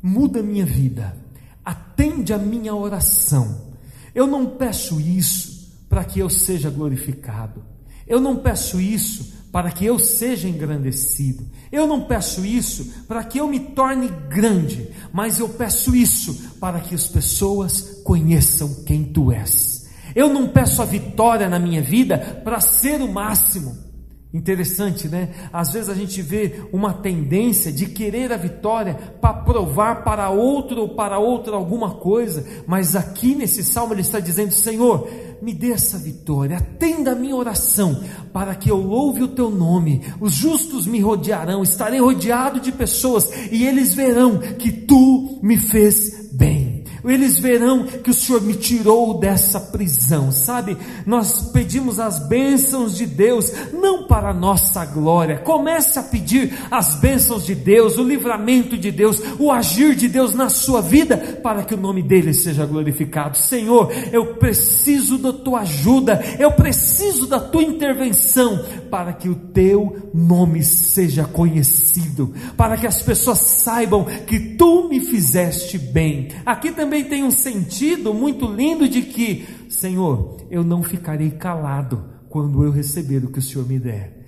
muda 0.02 0.42
minha 0.42 0.66
vida, 0.66 1.16
atende 1.64 2.34
a 2.34 2.38
minha 2.38 2.74
oração. 2.74 3.69
Eu 4.14 4.26
não 4.26 4.46
peço 4.46 5.00
isso 5.00 5.70
para 5.88 6.04
que 6.04 6.20
eu 6.20 6.30
seja 6.30 6.70
glorificado. 6.70 7.64
Eu 8.06 8.20
não 8.20 8.36
peço 8.36 8.80
isso 8.80 9.40
para 9.52 9.70
que 9.70 9.84
eu 9.84 9.98
seja 9.98 10.48
engrandecido. 10.48 11.44
Eu 11.70 11.86
não 11.86 12.02
peço 12.02 12.44
isso 12.44 13.04
para 13.06 13.22
que 13.24 13.38
eu 13.38 13.48
me 13.48 13.60
torne 13.60 14.08
grande, 14.28 14.88
mas 15.12 15.38
eu 15.38 15.48
peço 15.48 15.94
isso 15.94 16.56
para 16.60 16.80
que 16.80 16.94
as 16.94 17.08
pessoas 17.08 18.00
conheçam 18.04 18.82
quem 18.84 19.04
tu 19.04 19.32
és. 19.32 19.88
Eu 20.14 20.28
não 20.28 20.48
peço 20.48 20.82
a 20.82 20.84
vitória 20.84 21.48
na 21.48 21.58
minha 21.58 21.82
vida 21.82 22.18
para 22.44 22.60
ser 22.60 23.00
o 23.00 23.12
máximo. 23.12 23.89
Interessante, 24.32 25.08
né? 25.08 25.30
Às 25.52 25.72
vezes 25.72 25.88
a 25.88 25.94
gente 25.94 26.22
vê 26.22 26.62
uma 26.72 26.94
tendência 26.94 27.72
de 27.72 27.86
querer 27.86 28.32
a 28.32 28.36
vitória 28.36 28.94
para 29.20 29.34
provar 29.34 30.04
para 30.04 30.30
outro 30.30 30.82
ou 30.82 30.88
para 30.90 31.18
outra 31.18 31.56
alguma 31.56 31.94
coisa, 31.96 32.46
mas 32.64 32.94
aqui 32.94 33.34
nesse 33.34 33.64
salmo 33.64 33.92
ele 33.92 34.02
está 34.02 34.20
dizendo: 34.20 34.52
Senhor, 34.52 35.08
me 35.42 35.52
dê 35.52 35.72
essa 35.72 35.98
vitória, 35.98 36.58
atenda 36.58 37.10
a 37.10 37.16
minha 37.16 37.34
oração, 37.34 38.04
para 38.32 38.54
que 38.54 38.70
eu 38.70 38.76
louve 38.76 39.24
o 39.24 39.28
teu 39.28 39.50
nome. 39.50 40.02
Os 40.20 40.32
justos 40.32 40.86
me 40.86 41.00
rodearão, 41.00 41.64
estarei 41.64 41.98
rodeado 41.98 42.60
de 42.60 42.70
pessoas 42.70 43.28
e 43.50 43.66
eles 43.66 43.94
verão 43.94 44.38
que 44.38 44.70
tu 44.70 45.40
me 45.42 45.56
fez 45.56 46.30
bem 46.32 46.69
eles 47.04 47.38
verão 47.38 47.84
que 47.84 48.10
o 48.10 48.14
Senhor 48.14 48.42
me 48.42 48.54
tirou 48.54 49.18
dessa 49.18 49.60
prisão, 49.60 50.30
sabe? 50.32 50.76
Nós 51.06 51.50
pedimos 51.52 51.98
as 51.98 52.28
bênçãos 52.28 52.96
de 52.96 53.06
Deus, 53.06 53.52
não 53.72 54.06
para 54.06 54.34
nossa 54.34 54.84
glória. 54.84 55.38
Comece 55.38 55.98
a 55.98 56.02
pedir 56.02 56.52
as 56.70 56.96
bênçãos 56.96 57.46
de 57.46 57.54
Deus, 57.54 57.96
o 57.96 58.02
livramento 58.02 58.76
de 58.76 58.90
Deus, 58.90 59.22
o 59.38 59.50
agir 59.50 59.94
de 59.94 60.08
Deus 60.08 60.34
na 60.34 60.48
sua 60.48 60.80
vida, 60.80 61.16
para 61.42 61.62
que 61.62 61.74
o 61.74 61.80
nome 61.80 62.02
dele 62.02 62.34
seja 62.34 62.66
glorificado. 62.66 63.36
Senhor, 63.36 63.92
eu 64.12 64.34
preciso 64.34 65.18
da 65.18 65.32
tua 65.32 65.60
ajuda, 65.60 66.20
eu 66.38 66.52
preciso 66.52 67.26
da 67.26 67.38
tua 67.38 67.62
intervenção, 67.62 68.64
para 68.90 69.12
que 69.12 69.28
o 69.28 69.34
teu 69.34 70.10
nome 70.12 70.62
seja 70.62 71.24
conhecido, 71.24 72.34
para 72.56 72.76
que 72.76 72.86
as 72.86 73.02
pessoas 73.02 73.38
saibam 73.38 74.04
que 74.26 74.38
tu 74.56 74.88
me 74.88 75.00
fizeste 75.00 75.78
bem. 75.78 76.28
Aqui 76.44 76.72
também 76.72 76.89
também 76.90 77.04
tem 77.04 77.22
um 77.22 77.30
sentido 77.30 78.12
muito 78.12 78.46
lindo 78.46 78.88
de 78.88 79.02
que, 79.02 79.46
Senhor, 79.68 80.38
eu 80.50 80.64
não 80.64 80.82
ficarei 80.82 81.30
calado 81.30 82.04
quando 82.28 82.64
eu 82.64 82.72
receber 82.72 83.24
o 83.24 83.30
que 83.30 83.38
o 83.38 83.42
Senhor 83.42 83.64
me 83.64 83.78
der. 83.78 84.26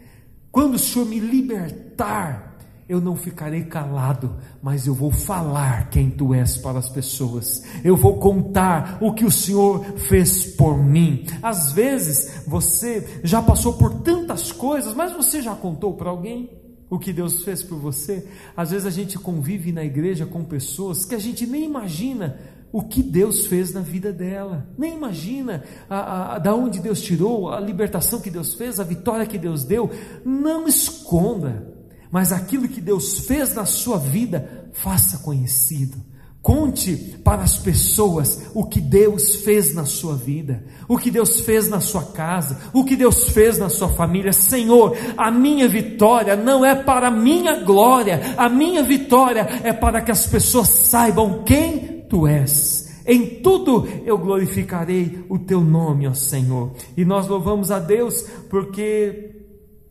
Quando 0.53 0.75
o 0.75 0.79
Senhor 0.79 1.05
me 1.05 1.19
libertar, 1.19 2.57
eu 2.89 3.01
não 3.01 3.17
ficarei 3.17 3.65
calado, 3.65 4.37
mas 4.63 4.87
eu 4.87 4.95
vou 4.95 5.11
falar 5.11 5.91
quem 5.91 6.09
tu 6.09 6.33
és 6.33 6.57
para 6.57 6.79
as 6.79 6.89
pessoas. 6.89 7.65
Eu 7.83 7.97
vou 7.97 8.19
contar 8.21 8.99
o 9.01 9.13
que 9.13 9.25
o 9.25 9.31
Senhor 9.31 9.83
fez 9.97 10.47
por 10.47 10.79
mim. 10.79 11.27
Às 11.43 11.73
vezes 11.73 12.45
você 12.47 13.23
já 13.25 13.43
passou 13.43 13.73
por 13.73 14.03
tantas 14.03 14.53
coisas, 14.53 14.95
mas 14.95 15.13
você 15.13 15.43
já 15.43 15.57
contou 15.57 15.95
para 15.95 16.11
alguém? 16.11 16.63
o 16.93 16.99
que 16.99 17.11
Deus 17.11 17.43
fez 17.43 17.63
por 17.63 17.79
você. 17.79 18.29
Às 18.55 18.71
vezes 18.71 18.87
a 18.87 18.91
gente 18.91 19.19
convive 19.19 19.73
na 19.73 19.83
igreja 19.83 20.27
com 20.27 20.45
pessoas 20.45 21.07
que 21.07 21.15
a 21.15 21.19
gente 21.19 21.47
nem 21.47 21.65
imagina 21.65 22.39
o 22.73 22.83
que 22.83 23.03
Deus 23.03 23.47
fez 23.47 23.73
na 23.75 23.81
vida 23.81 24.13
dela. 24.13 24.67
Nem 24.79 24.95
imagina 24.95 25.63
a, 25.89 26.37
a, 26.37 26.39
da 26.39 26.55
onde 26.55 26.81
Deus 26.81 27.03
tirou, 27.03 27.53
a 27.53 27.61
libertação 27.61 28.21
que 28.21 28.31
Deus 28.31 28.55
fez, 28.55 28.81
a 28.81 28.85
vitória 28.85 29.27
que 29.27 29.39
Deus 29.39 29.63
deu. 29.63 29.91
Não 30.25 30.67
esconda, 30.67 31.71
mas 32.11 32.33
aquilo 32.33 32.67
que 32.69 32.81
Deus 32.81 33.27
fez 33.27 33.55
na 33.55 33.67
sua 33.67 33.99
vida, 33.99 34.71
faça 34.73 35.19
conhecido. 35.19 35.99
Conte 36.41 36.97
para 37.23 37.43
as 37.43 37.57
pessoas 37.57 38.51
o 38.53 38.65
que 38.65 38.81
Deus 38.81 39.37
fez 39.37 39.77
na 39.77 39.85
sua 39.85 40.17
vida, 40.17 40.65
o 40.89 40.99
que 40.99 41.09
Deus 41.09 41.43
fez 41.43 41.69
na 41.69 41.79
sua 41.79 42.03
casa, 42.03 42.59
o 42.73 42.85
que 42.85 42.97
Deus 42.97 43.29
fez 43.29 43.59
na 43.59 43.69
sua 43.69 43.89
família. 43.91 44.33
Senhor, 44.33 44.97
a 45.17 45.31
minha 45.31 45.69
vitória 45.69 46.35
não 46.35 46.65
é 46.65 46.75
para 46.75 47.09
a 47.09 47.13
minha 47.13 47.61
glória, 47.61 48.35
a 48.37 48.49
minha 48.49 48.83
vitória 48.83 49.47
é 49.63 49.73
para 49.73 50.01
que 50.01 50.11
as 50.11 50.27
pessoas 50.27 50.69
saibam 50.69 51.45
quem 51.45 51.92
tu 52.13 52.27
és. 52.27 52.93
Em 53.07 53.41
tudo 53.41 53.87
eu 54.05 54.19
glorificarei 54.19 55.25
o 55.31 55.39
teu 55.39 55.63
nome, 55.63 56.07
ó 56.07 56.13
Senhor. 56.13 56.75
E 56.95 57.07
nós 57.07 57.27
louvamos 57.27 57.71
a 57.71 57.79
Deus 57.79 58.21
porque 58.51 59.35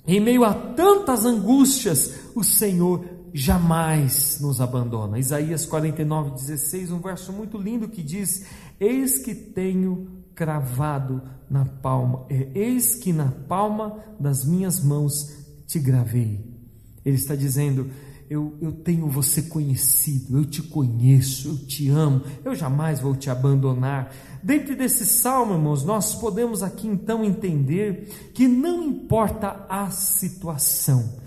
em 0.06 0.20
meio 0.20 0.44
a 0.44 0.54
tantas 0.54 1.26
angústias, 1.26 2.30
o 2.36 2.44
Senhor 2.44 3.04
jamais 3.34 4.40
nos 4.40 4.62
abandona. 4.62 5.18
Isaías 5.18 5.66
49, 5.66 6.32
16, 6.36 6.92
um 6.92 7.00
verso 7.00 7.34
muito 7.34 7.58
lindo 7.58 7.90
que 7.90 8.04
diz: 8.04 8.46
Eis 8.80 9.18
que 9.18 9.34
tenho 9.34 10.08
cravado 10.36 11.24
na 11.50 11.66
palma, 11.66 12.26
é, 12.30 12.50
eis 12.54 12.96
que 12.96 13.12
na 13.12 13.32
palma 13.48 13.98
das 14.20 14.46
minhas 14.46 14.84
mãos 14.84 15.12
te 15.66 15.80
gravei. 15.80 16.40
Ele 17.04 17.16
está 17.16 17.36
dizendo: 17.36 17.90
eu, 18.32 18.58
eu 18.62 18.72
tenho 18.72 19.08
você 19.08 19.44
conhecido, 19.44 20.38
eu 20.38 20.46
te 20.46 20.62
conheço, 20.62 21.50
eu 21.50 21.58
te 21.68 21.90
amo, 21.90 22.22
eu 22.44 22.56
jamais 22.56 23.00
vou 23.00 23.16
te 23.16 23.30
abandonar. 23.30 24.14
Dentro 24.42 24.76
desse 24.76 25.06
salmo, 25.06 25.54
irmãos, 25.54 25.84
nós 25.84 26.16
podemos 26.16 26.64
aqui 26.64 26.88
então 26.88 27.24
entender 27.24 28.32
que 28.34 28.48
não 28.48 28.84
importa 28.84 29.66
a 29.70 29.92
situação, 29.92 31.20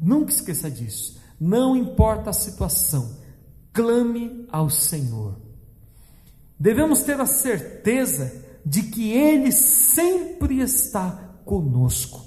nunca 0.00 0.30
esqueça 0.30 0.70
disso 0.70 1.14
não 1.40 1.76
importa 1.76 2.30
a 2.30 2.32
situação, 2.32 3.18
clame 3.72 4.46
ao 4.50 4.70
Senhor. 4.70 5.36
Devemos 6.58 7.02
ter 7.02 7.20
a 7.20 7.26
certeza 7.26 8.42
de 8.64 8.84
que 8.84 9.12
Ele 9.12 9.52
sempre 9.52 10.60
está 10.60 11.34
conosco. 11.44 12.23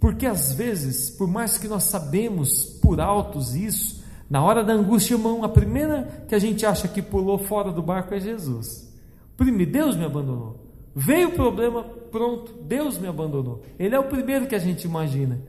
Porque 0.00 0.26
às 0.26 0.52
vezes, 0.52 1.10
por 1.10 1.26
mais 1.26 1.58
que 1.58 1.66
nós 1.66 1.84
sabemos 1.84 2.64
por 2.64 3.00
altos 3.00 3.54
isso, 3.54 4.04
na 4.30 4.42
hora 4.42 4.62
da 4.62 4.72
angústia, 4.72 5.14
irmão, 5.14 5.42
a 5.42 5.48
primeira 5.48 6.24
que 6.28 6.34
a 6.34 6.38
gente 6.38 6.64
acha 6.64 6.86
que 6.86 7.00
pulou 7.00 7.38
fora 7.38 7.72
do 7.72 7.82
barco 7.82 8.14
é 8.14 8.20
Jesus. 8.20 8.92
Primeiro, 9.36 9.72
Deus 9.72 9.96
me 9.96 10.04
abandonou. 10.04 10.66
Veio 10.94 11.28
o 11.28 11.32
problema, 11.32 11.82
pronto, 11.82 12.52
Deus 12.62 12.98
me 12.98 13.06
abandonou. 13.06 13.62
Ele 13.78 13.94
é 13.94 13.98
o 13.98 14.08
primeiro 14.08 14.46
que 14.46 14.54
a 14.54 14.58
gente 14.58 14.84
imagina. 14.84 15.40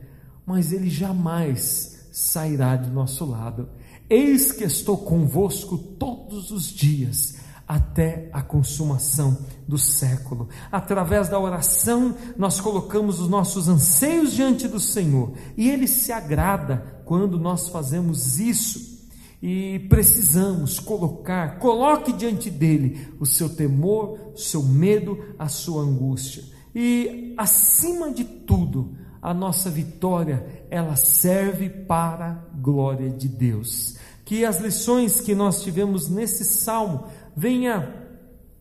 Mas 0.45 0.71
ele 0.71 0.89
jamais 0.89 2.07
sairá 2.11 2.75
de 2.75 2.89
nosso 2.89 3.25
lado. 3.25 3.69
Eis 4.09 4.51
que 4.51 4.63
estou 4.63 4.97
convosco 4.97 5.77
todos 5.77 6.51
os 6.51 6.71
dias, 6.71 7.39
até 7.69 8.31
a 8.33 8.41
consumação 8.41 9.37
do 9.67 9.77
século. 9.77 10.49
Através 10.71 11.29
da 11.29 11.39
oração, 11.39 12.15
nós 12.35 12.59
colocamos 12.59 13.19
os 13.19 13.29
nossos 13.29 13.69
anseios 13.69 14.33
diante 14.33 14.67
do 14.67 14.79
Senhor, 14.79 15.33
e 15.55 15.69
Ele 15.69 15.85
se 15.85 16.11
agrada 16.11 17.03
quando 17.05 17.39
nós 17.39 17.69
fazemos 17.69 18.39
isso. 18.39 18.97
E 19.39 19.85
precisamos 19.87 20.79
colocar, 20.79 21.59
coloque 21.59 22.11
diante 22.11 22.49
dele 22.49 23.07
o 23.19 23.25
seu 23.25 23.47
temor, 23.47 24.31
o 24.33 24.37
seu 24.37 24.63
medo, 24.63 25.17
a 25.37 25.47
sua 25.47 25.83
angústia. 25.83 26.43
E 26.73 27.35
acima 27.37 28.11
de 28.11 28.23
tudo, 28.23 28.97
a 29.21 29.31
nossa 29.31 29.69
vitória, 29.69 30.65
ela 30.71 30.95
serve 30.95 31.69
para 31.69 32.31
a 32.31 32.57
glória 32.57 33.11
de 33.11 33.27
Deus. 33.27 33.98
Que 34.29 34.45
as 34.45 34.59
lições 34.59 35.19
que 35.19 35.33
nós 35.33 35.63
tivemos 35.63 36.07
nesse 36.07 36.45
salmo 36.45 37.05
venha 37.35 37.91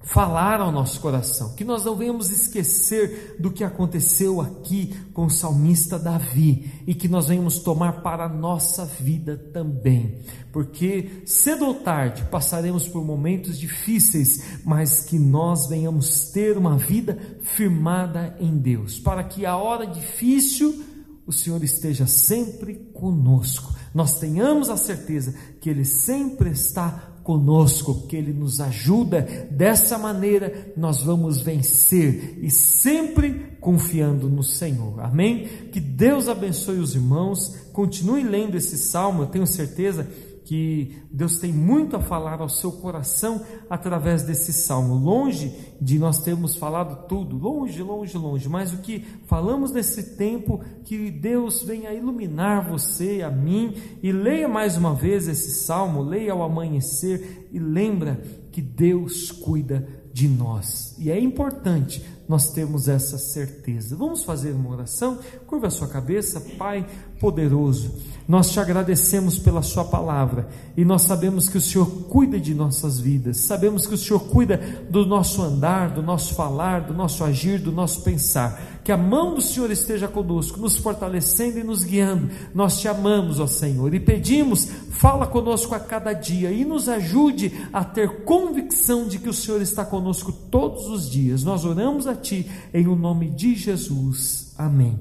falar 0.02 0.62
ao 0.62 0.72
nosso 0.72 0.98
coração, 0.98 1.54
que 1.54 1.62
nós 1.62 1.85
não 1.85 1.94
venhamos 1.94 2.31
esquecer 2.31 3.37
do 3.38 3.50
que 3.50 3.62
aconteceu 3.62 4.40
aqui 4.40 4.98
com 5.12 5.26
o 5.26 5.31
salmista 5.31 5.98
Davi 5.98 6.72
e 6.87 6.94
que 6.94 7.07
nós 7.07 7.28
venhamos 7.28 7.59
tomar 7.59 8.00
para 8.00 8.24
a 8.24 8.28
nossa 8.31 8.87
vida 8.87 9.37
também, 9.37 10.22
porque 10.50 11.22
cedo 11.26 11.66
ou 11.66 11.74
tarde 11.74 12.24
passaremos 12.31 12.88
por 12.88 13.04
momentos 13.04 13.59
difíceis, 13.59 14.62
mas 14.64 15.02
que 15.02 15.18
nós 15.18 15.68
venhamos 15.68 16.31
ter 16.31 16.57
uma 16.57 16.78
vida 16.78 17.18
firmada 17.42 18.35
em 18.40 18.57
Deus, 18.57 18.98
para 18.98 19.22
que 19.22 19.44
a 19.44 19.59
hora 19.59 19.87
difícil 19.87 20.83
o 21.26 21.33
Senhor 21.33 21.62
esteja 21.62 22.07
sempre 22.07 22.74
conosco, 22.94 23.78
nós 23.94 24.18
tenhamos 24.18 24.70
a 24.70 24.77
certeza 24.77 25.35
que 25.61 25.68
Ele 25.70 25.85
sempre 25.85 26.51
está 26.51 27.18
conosco, 27.22 28.07
que 28.07 28.16
Ele 28.16 28.33
nos 28.33 28.61
ajuda. 28.61 29.20
Dessa 29.51 29.98
maneira 29.98 30.72
nós 30.77 31.03
vamos 31.03 31.40
vencer 31.42 32.38
e 32.42 32.51
sempre 32.51 33.57
confiando 33.61 34.29
no 34.29 34.42
Senhor. 34.42 35.01
Amém? 35.01 35.46
Que 35.70 35.79
Deus 35.79 36.29
abençoe 36.29 36.79
os 36.79 36.94
irmãos. 36.94 37.55
Continue 37.72 38.22
lendo 38.22 38.57
esse 38.57 38.79
salmo, 38.79 39.22
eu 39.22 39.27
tenho 39.27 39.46
certeza 39.46 40.09
que 40.49 40.97
Deus 41.11 41.39
tem 41.39 41.53
muito 41.53 41.95
a 41.95 42.01
falar 42.01 42.41
ao 42.41 42.49
seu 42.49 42.73
coração 42.73 43.45
através 43.69 44.23
desse 44.23 44.51
salmo. 44.51 44.95
Longe 44.95 45.53
de 45.79 45.99
nós 45.99 46.23
termos 46.23 46.57
falado 46.57 47.07
tudo, 47.07 47.37
longe, 47.37 47.83
longe, 47.83 48.17
longe, 48.17 48.49
mas 48.49 48.73
o 48.73 48.79
que 48.79 49.05
falamos 49.27 49.73
nesse 49.73 50.17
tempo, 50.17 50.65
que 50.87 51.11
Deus 51.11 51.63
venha 51.63 51.93
iluminar 51.93 52.67
você, 52.67 53.21
a 53.21 53.31
mim, 53.31 53.75
e 54.03 54.11
leia 54.11 54.49
mais 54.49 54.79
uma 54.79 54.95
vez 54.95 55.29
esse 55.29 55.51
salmo, 55.67 56.01
leia 56.01 56.33
ao 56.33 56.43
amanhecer 56.43 57.47
e 57.53 57.59
lembra 57.59 58.19
que 58.51 58.63
Deus 58.63 59.31
cuida 59.31 59.87
de 60.18 60.26
nós. 60.26 60.96
E 60.98 61.12
é 61.12 61.20
importante 61.20 62.04
nós 62.28 62.50
termos 62.50 62.88
essa 62.88 63.16
certeza. 63.16 63.94
Vamos 63.94 64.24
fazer 64.24 64.50
uma 64.50 64.70
oração? 64.70 65.20
Curva 65.46 65.68
a 65.68 65.70
sua 65.70 65.87
cabeça, 65.87 66.40
Pai 66.59 66.85
poderoso. 67.20 67.94
Nós 68.26 68.50
te 68.50 68.59
agradecemos 68.59 69.38
pela 69.38 69.62
Sua 69.62 69.85
palavra 69.85 70.48
e 70.76 70.85
nós 70.85 71.02
sabemos 71.02 71.48
que 71.48 71.57
o 71.57 71.61
Senhor 71.61 71.87
cuida 72.09 72.38
de 72.38 72.54
nossas 72.54 72.98
vidas, 72.98 73.38
sabemos 73.38 73.87
que 73.87 73.94
o 73.94 73.98
Senhor 73.98 74.20
cuida 74.20 74.59
do 74.90 75.07
nosso 75.07 75.40
andar, 75.40 75.90
do 75.90 76.02
nosso 76.02 76.35
falar, 76.35 76.81
do 76.81 76.92
nosso 76.92 77.24
agir, 77.24 77.59
do 77.59 77.72
nosso 77.72 78.02
pensar. 78.02 78.78
Que 78.88 78.92
a 78.92 78.96
mão 78.96 79.35
do 79.35 79.42
Senhor 79.42 79.70
esteja 79.70 80.09
conosco, 80.09 80.59
nos 80.59 80.79
fortalecendo 80.79 81.59
e 81.59 81.62
nos 81.62 81.85
guiando. 81.85 82.31
Nós 82.55 82.81
te 82.81 82.88
amamos, 82.88 83.38
ó 83.38 83.46
Senhor, 83.46 83.92
e 83.92 84.01
pedimos, 84.01 84.64
fala 84.64 85.27
conosco 85.27 85.74
a 85.74 85.79
cada 85.79 86.14
dia 86.14 86.51
e 86.51 86.64
nos 86.64 86.88
ajude 86.88 87.53
a 87.70 87.85
ter 87.85 88.24
convicção 88.24 89.07
de 89.07 89.18
que 89.18 89.29
o 89.29 89.35
Senhor 89.35 89.61
está 89.61 89.85
conosco 89.85 90.33
todos 90.33 90.87
os 90.87 91.11
dias. 91.11 91.44
Nós 91.44 91.66
oramos 91.66 92.07
a 92.07 92.14
Ti 92.14 92.51
em 92.72 92.87
o 92.87 92.96
nome 92.96 93.29
de 93.29 93.55
Jesus. 93.57 94.55
Amém. 94.57 94.98